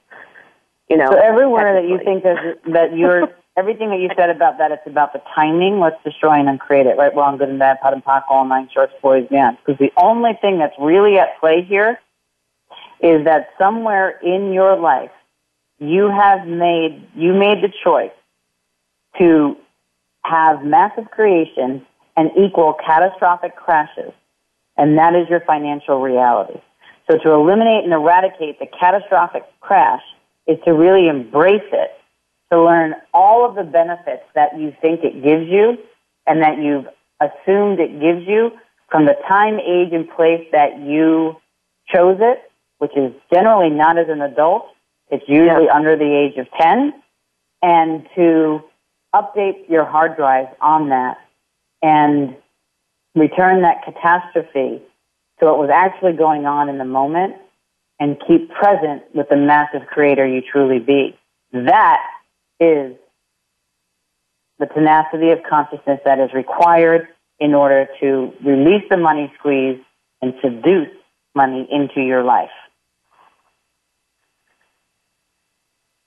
[0.89, 4.59] You know, so everywhere that you think that that you're everything that you said about
[4.59, 5.81] that, it's about the timing.
[5.81, 6.97] Let's destroy and uncreate it.
[6.97, 9.59] Right, wrong, good and bad, POD and POC, all nine shorts, boys, beyond.
[9.65, 11.99] Because the only thing that's really at play here
[13.01, 15.11] is that somewhere in your life
[15.79, 18.11] you have made you made the choice
[19.19, 19.57] to
[20.25, 21.85] have massive creation
[22.19, 24.13] and equal catastrophic crashes,
[24.77, 26.61] and that is your financial reality.
[27.09, 30.03] So to eliminate and eradicate the catastrophic crash
[30.49, 31.93] is to really embrace it,
[32.51, 35.79] to learn all of the benefits that you think it gives you
[36.27, 36.87] and that you've
[37.21, 38.51] assumed it gives you
[38.91, 41.37] from the time, age, and place that you
[41.87, 44.67] chose it, which is generally not as an adult.
[45.09, 46.95] It's usually under the age of 10.
[47.63, 48.61] And to
[49.15, 51.19] update your hard drives on that
[51.83, 52.37] and
[53.15, 54.83] return that catastrophe
[55.39, 57.37] to what was actually going on in the moment
[58.01, 61.17] and keep present with the massive creator you truly be.
[61.53, 62.01] That
[62.61, 62.97] is
[64.59, 67.09] the tenacity of consciousness that is required
[67.39, 69.79] in order to release the money squeeze
[70.21, 70.89] and seduce
[71.35, 72.51] money into your life.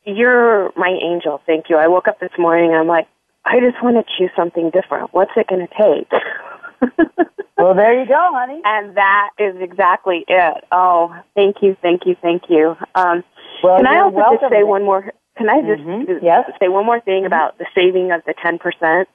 [0.03, 1.41] You're my angel.
[1.45, 1.77] Thank you.
[1.77, 2.73] I woke up this morning.
[2.73, 3.07] I'm like,
[3.45, 5.13] I just want to choose something different.
[5.13, 7.17] What's it going to take?
[7.57, 8.59] Well, there you go, honey.
[8.65, 10.63] and that is exactly it.
[10.71, 12.75] Oh, thank you, thank you, thank you.
[12.95, 13.23] Um,
[13.61, 14.37] Well, can I also welcome.
[14.41, 15.11] just say one more?
[15.37, 16.23] Can I just Mhm.
[16.23, 16.49] Yes.
[16.59, 19.07] say one more thing about the saving of the ten percent?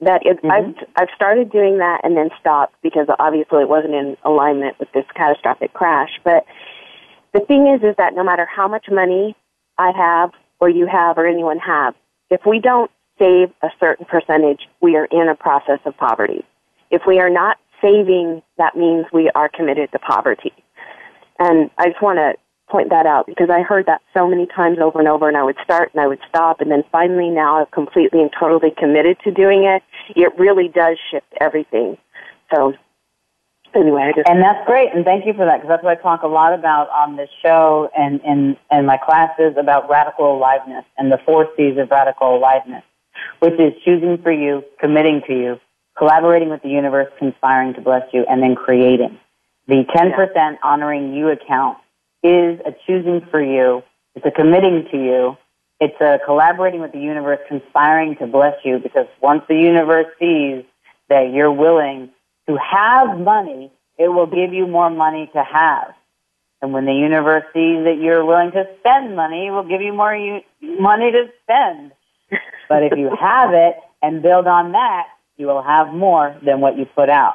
[0.00, 0.50] That it, Mhm.
[0.50, 4.90] I've I've started doing that and then stopped because obviously it wasn't in alignment with
[4.90, 6.18] this catastrophic crash.
[6.24, 6.44] But
[7.32, 9.36] the thing is, is that no matter how much money
[9.78, 11.94] I have or you have or anyone have,
[12.30, 12.90] if we don't
[13.22, 16.44] save a certain percentage, we are in a process of poverty.
[16.90, 20.52] If we are not saving, that means we are committed to poverty.
[21.38, 22.34] And I just want to
[22.68, 25.42] point that out because I heard that so many times over and over, and I
[25.42, 29.18] would start and I would stop, and then finally now I've completely and totally committed
[29.24, 29.82] to doing it.
[30.16, 31.98] It really does shift everything.
[32.54, 32.74] So,
[33.74, 36.22] anyway, just And that's great, and thank you for that, because that's what I talk
[36.22, 41.12] a lot about on this show and in and my classes about radical aliveness and
[41.12, 42.84] the four C's of radical aliveness,
[43.40, 45.60] which is choosing for you, committing to you,
[45.96, 49.18] collaborating with the universe, conspiring to bless you, and then creating.
[49.68, 51.78] The 10% honoring you account
[52.22, 53.82] is a choosing for you,
[54.14, 55.36] it's a committing to you,
[55.80, 60.64] it's a collaborating with the universe, conspiring to bless you, because once the universe sees
[61.08, 62.10] that you're willing
[62.48, 65.94] to have money, it will give you more money to have.
[66.60, 69.92] And when the universe sees that you're willing to spend money, it will give you
[69.92, 71.92] more u- money to spend.
[72.72, 76.78] But if you have it and build on that, you will have more than what
[76.78, 77.34] you put out.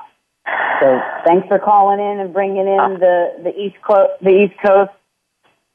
[0.82, 4.92] So thanks for calling in and bringing in the, the East Coast, the East Coast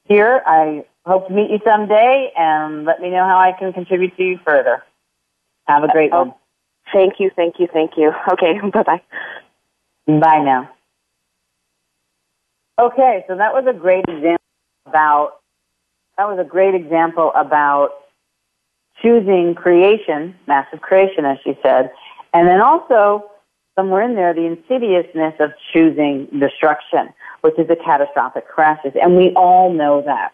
[0.05, 0.43] here.
[0.47, 4.23] I hope to meet you someday and let me know how I can contribute to
[4.23, 4.83] you further.
[5.67, 6.19] Have a great Oh.
[6.25, 6.35] one.
[6.93, 8.13] thank you, thank you, thank you.
[8.33, 9.03] Okay, bye bye.
[10.07, 10.71] Bye now.
[12.81, 14.43] Okay, so that was a great example
[14.87, 15.39] about
[16.19, 17.91] that was a great example about
[19.03, 21.93] choosing creation, massive creation, as she said,
[22.33, 23.31] And then also,
[23.75, 28.93] somewhere in there, the insidiousness of choosing destruction, which is a catastrophic crashes.
[29.01, 30.33] And we all know that.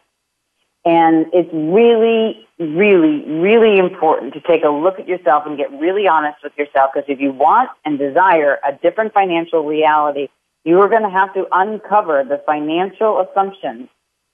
[0.85, 6.07] And it's really, really, really important to take a look at yourself and get really
[6.07, 10.29] honest with yourself because if you want and desire a different financial reality,
[10.65, 13.89] you are going to have to uncover the financial assumptions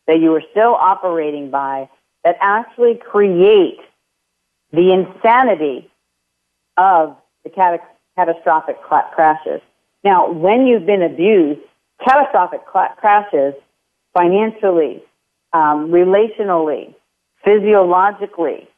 [0.07, 1.89] that you are still operating by
[2.25, 3.81] that actually create
[4.75, 5.91] the insanity
[6.77, 9.61] of the cat- catastrophic cl- crashes.
[10.03, 11.61] Now, when you've been abused,
[12.05, 13.55] catastrophic cl- crashes
[14.13, 15.03] financially,
[15.53, 16.95] um, relationally,
[17.45, 18.69] physiologically,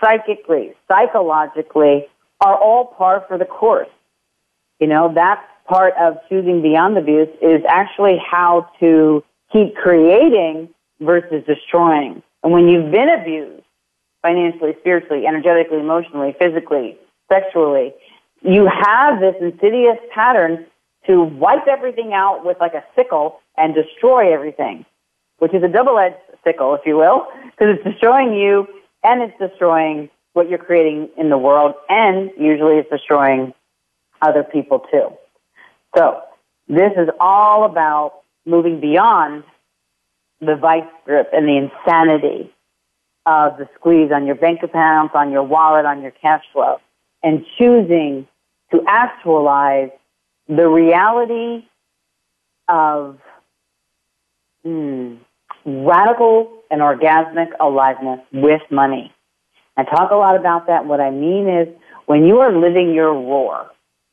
[0.00, 2.06] psychically, psychologically
[2.40, 3.88] are all par for the course.
[4.80, 10.68] You know, that part of choosing beyond abuse is actually how to keep creating
[11.00, 12.22] versus destroying.
[12.42, 13.63] And when you've been abused,
[14.24, 16.96] financially, spiritually, energetically, emotionally, physically,
[17.30, 17.92] sexually,
[18.40, 20.64] you have this insidious pattern
[21.06, 24.86] to wipe everything out with like a sickle and destroy everything,
[25.40, 28.66] which is a double-edged sickle, if you will, because it's destroying you
[29.02, 33.52] and it's destroying what you're creating in the world, and usually it's destroying
[34.22, 35.10] other people too.
[35.94, 36.22] So
[36.66, 39.44] this is all about moving beyond
[40.40, 42.53] the vice grip and the insanity
[43.26, 46.78] of the squeeze on your bank accounts, on your wallet, on your cash flow,
[47.22, 48.26] and choosing
[48.70, 49.90] to actualize
[50.48, 51.64] the reality
[52.68, 53.18] of
[54.62, 55.14] hmm,
[55.64, 59.12] radical and orgasmic aliveness with money.
[59.76, 60.86] I talk a lot about that.
[60.86, 61.68] What I mean is
[62.06, 63.70] when you are living your roar,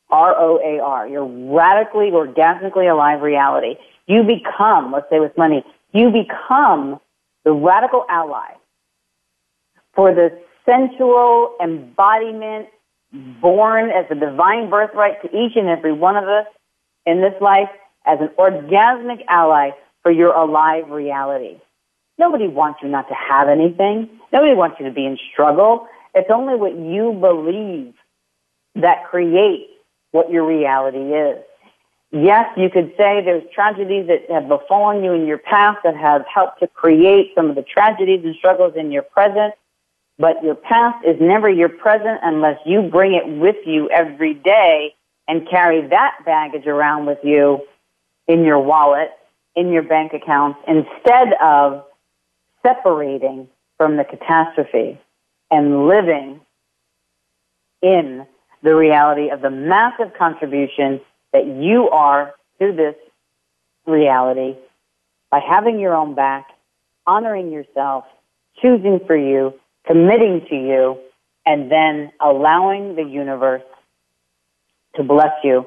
[0.09, 3.75] R-O-A-R, your radically, orgasmically alive reality,
[4.07, 6.99] you become, let's say with money, you become
[7.43, 8.53] the radical ally
[9.93, 12.67] for the sensual embodiment
[13.41, 16.45] born as a divine birthright to each and every one of us
[17.05, 17.69] in this life
[18.05, 19.71] as an orgasmic ally
[20.01, 21.57] for your alive reality.
[22.17, 24.09] Nobody wants you not to have anything.
[24.31, 25.87] Nobody wants you to be in struggle.
[26.13, 27.93] It's only what you believe
[28.75, 29.71] that creates
[30.11, 31.43] what your reality is.
[32.11, 36.25] Yes, you could say there's tragedies that have befallen you in your past that have
[36.31, 39.53] helped to create some of the tragedies and struggles in your present.
[40.17, 44.95] But your past is never your present unless you bring it with you every day
[45.27, 47.61] and carry that baggage around with you
[48.27, 49.09] in your wallet,
[49.55, 51.85] in your bank accounts, instead of
[52.63, 53.47] separating
[53.77, 54.99] from the catastrophe
[55.49, 56.39] and living
[57.81, 58.25] in
[58.63, 61.01] the reality of the massive contribution
[61.33, 62.95] that you are to this
[63.87, 64.55] reality
[65.31, 66.47] by having your own back,
[67.07, 68.05] honoring yourself,
[68.61, 69.53] choosing for you,
[69.85, 70.97] committing to you,
[71.45, 73.63] and then allowing the universe
[74.95, 75.65] to bless you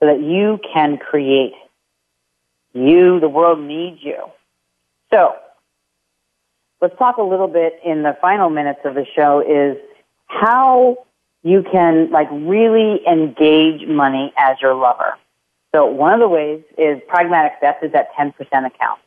[0.00, 1.52] so that you can create.
[2.72, 4.16] You, the world needs you.
[5.12, 5.34] So,
[6.80, 9.76] let's talk a little bit in the final minutes of the show is
[10.26, 10.96] how
[11.42, 15.16] you can like really engage money as your lover.
[15.74, 19.00] So one of the ways is pragmatic steps is that 10% account.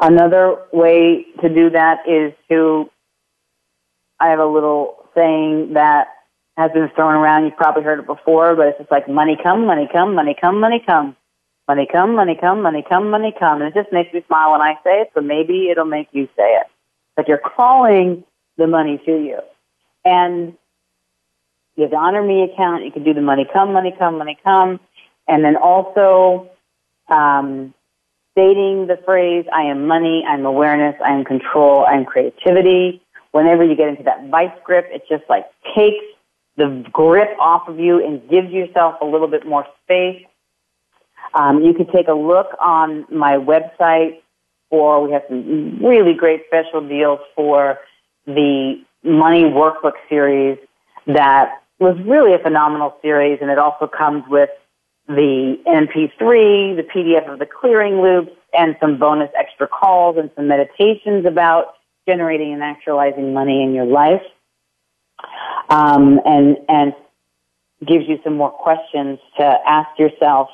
[0.00, 2.88] Another way to do that is to
[4.20, 6.08] I have a little saying that
[6.56, 7.44] has been thrown around.
[7.44, 10.60] You've probably heard it before, but it's just like money come, money come, money come,
[10.60, 11.16] money come.
[11.68, 13.62] Money come, money come, money come, money come.
[13.62, 16.26] And it just makes me smile when I say it, so maybe it'll make you
[16.36, 16.66] say it.
[17.14, 18.24] But you're calling
[18.56, 19.38] the money to you.
[20.04, 20.54] And
[21.76, 22.84] you have the Honor Me account.
[22.84, 24.80] You can do the money come, money come, money come.
[25.28, 26.50] And then also
[27.08, 27.74] um,
[28.32, 33.02] stating the phrase, I am money, I'm awareness, I am control, I am creativity
[33.38, 36.04] whenever you get into that vice grip, it just like takes
[36.56, 40.24] the grip off of you and gives yourself a little bit more space.
[41.34, 44.20] Um, you can take a look on my website
[44.70, 47.78] for, we have some really great special deals for
[48.26, 50.58] the money workbook series
[51.06, 54.50] that was really a phenomenal series and it also comes with
[55.06, 60.48] the MP3, the PDF of the clearing loops, and some bonus extra calls and some
[60.48, 61.77] meditations about
[62.08, 64.22] generating and actualizing money in your life,
[65.68, 66.94] um, and and
[67.86, 70.48] gives you some more questions to ask yourself,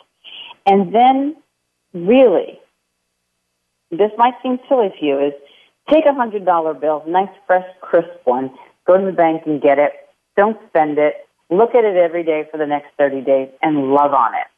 [0.66, 1.36] and then
[1.94, 2.59] really,
[3.90, 5.32] this might seem silly to you, is
[5.90, 8.50] take a hundred dollar bill, nice fresh crisp one,
[8.86, 9.92] go to the bank and get it.
[10.36, 11.14] Don't spend it.
[11.50, 14.48] Look at it every day for the next 30 days and love on it.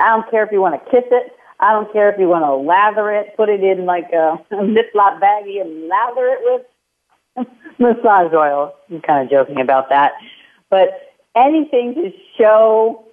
[0.00, 1.32] I don't care if you want to kiss it.
[1.60, 5.20] I don't care if you want to lather it, put it in like a, Ziploc
[5.20, 6.64] baggie and lather it
[7.36, 7.46] with
[7.78, 8.74] massage oil.
[8.90, 10.12] I'm kind of joking about that.
[10.70, 13.04] But anything to show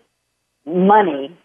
[0.66, 1.36] money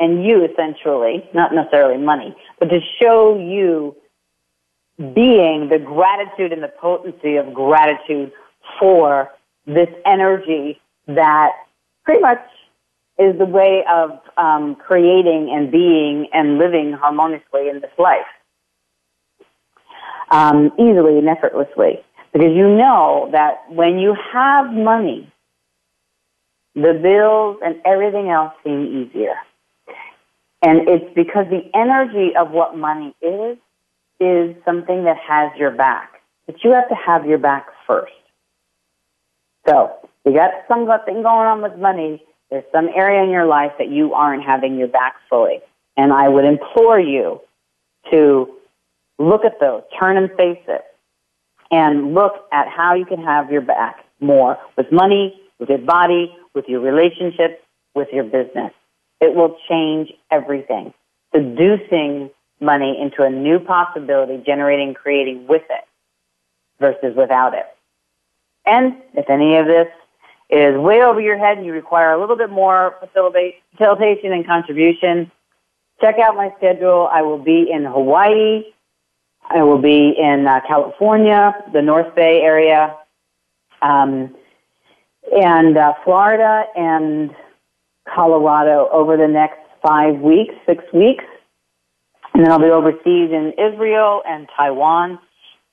[0.00, 3.94] and you essentially, not necessarily money, but to show you
[5.14, 8.32] being the gratitude and the potency of gratitude
[8.78, 9.30] for
[9.66, 11.52] this energy that
[12.04, 12.40] pretty much
[13.18, 18.26] is the way of um, creating and being and living harmoniously in this life,
[20.30, 22.02] um, easily and effortlessly.
[22.32, 25.32] Because you know that when you have money,
[26.74, 29.36] the bills and everything else seem easier.
[30.62, 33.58] And it's because the energy of what money is,
[34.18, 36.22] is something that has your back.
[36.46, 38.12] But you have to have your back first.
[39.68, 39.92] So,
[40.24, 42.24] you got something going on with money.
[42.50, 45.60] There's some area in your life that you aren't having your back fully.
[45.96, 47.40] And I would implore you
[48.10, 48.54] to
[49.18, 50.82] look at those, turn and face it,
[51.70, 56.34] and look at how you can have your back more with money, with your body,
[56.54, 57.60] with your relationships,
[57.94, 58.72] with your business.
[59.20, 60.92] It will change everything.
[61.34, 62.30] Seducing
[62.60, 65.84] money into a new possibility, generating, creating with it
[66.80, 67.66] versus without it.
[68.66, 69.88] And if any of this
[70.50, 75.30] is way over your head and you require a little bit more facilitation and contribution,
[76.00, 77.08] check out my schedule.
[77.12, 78.64] I will be in Hawaii.
[79.48, 82.96] I will be in uh, California, the North Bay area,
[83.82, 84.34] um,
[85.32, 87.30] and uh, Florida and
[88.12, 91.24] Colorado over the next five weeks, six weeks.
[92.32, 95.18] And then I'll be overseas in Israel and Taiwan.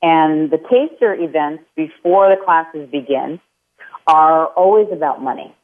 [0.01, 3.39] And the taster events before the classes begin
[4.11, 5.55] are always about money.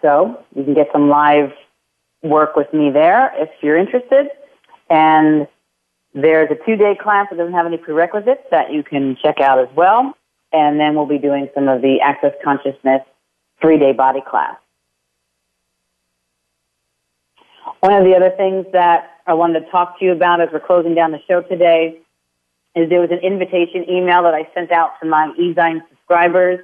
[0.00, 1.50] So you can get some live
[2.22, 4.28] work with me there if you're interested.
[4.88, 5.48] And
[6.14, 9.58] there's a two day class that doesn't have any prerequisites that you can check out
[9.58, 10.14] as well.
[10.52, 13.02] And then we'll be doing some of the Access Consciousness
[13.60, 14.56] three day body class.
[17.80, 20.60] One of the other things that I wanted to talk to you about as we're
[20.60, 21.98] closing down the show today
[22.76, 26.60] is there was an invitation email that I sent out to my eZine subscribers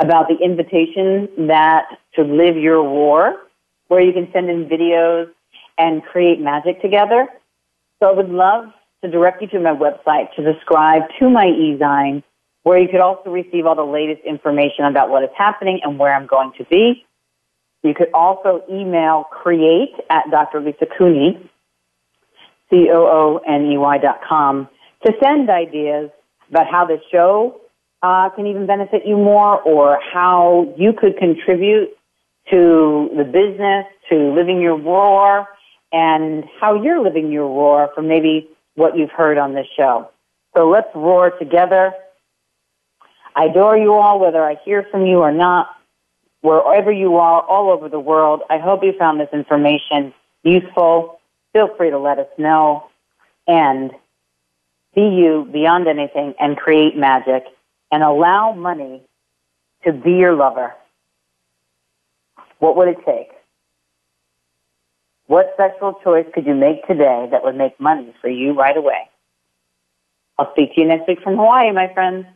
[0.00, 3.36] about the invitation that to live your war,
[3.88, 5.30] where you can send in videos
[5.78, 7.28] and create magic together.
[7.98, 8.66] So I would love
[9.02, 12.22] to direct you to my website to subscribe to my eZine,
[12.62, 16.14] where you could also receive all the latest information about what is happening and where
[16.14, 17.04] I'm going to be.
[17.82, 20.60] You could also email create at Dr.
[20.60, 21.50] Lisa Cooney,
[22.70, 24.68] C-O-O-N-E-Y dot com,
[25.06, 26.10] to send ideas
[26.50, 27.60] about how the show
[28.02, 31.90] uh, can even benefit you more or how you could contribute
[32.50, 35.46] to the business, to living your roar,
[35.92, 40.08] and how you're living your roar from maybe what you've heard on this show.
[40.56, 41.92] So let's roar together.
[43.36, 45.68] I adore you all, whether I hear from you or not
[46.40, 48.40] wherever you are, all over the world.
[48.48, 51.20] I hope you found this information useful.
[51.52, 52.86] Feel free to let us know
[53.46, 53.90] and
[54.94, 57.44] be you beyond anything and create magic
[57.90, 59.02] and allow money
[59.84, 60.74] to be your lover.
[62.58, 63.28] What would it take?
[65.26, 69.08] What sexual choice could you make today that would make money for you right away?
[70.38, 72.26] I'll speak to you next week from Hawaii, my friends.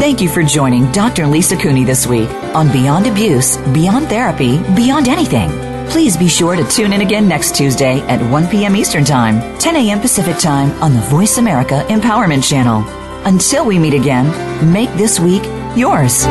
[0.00, 1.26] Thank you for joining Dr.
[1.26, 5.71] Lisa Cooney this week on Beyond Abuse, Beyond Therapy, Beyond Anything.
[5.92, 8.74] Please be sure to tune in again next Tuesday at 1 p.m.
[8.74, 10.00] Eastern Time, 10 a.m.
[10.00, 12.82] Pacific Time on the VoiceAmerica Empowerment Channel.
[13.26, 14.26] Until we meet again,
[14.72, 15.42] make this week
[15.76, 16.24] yours.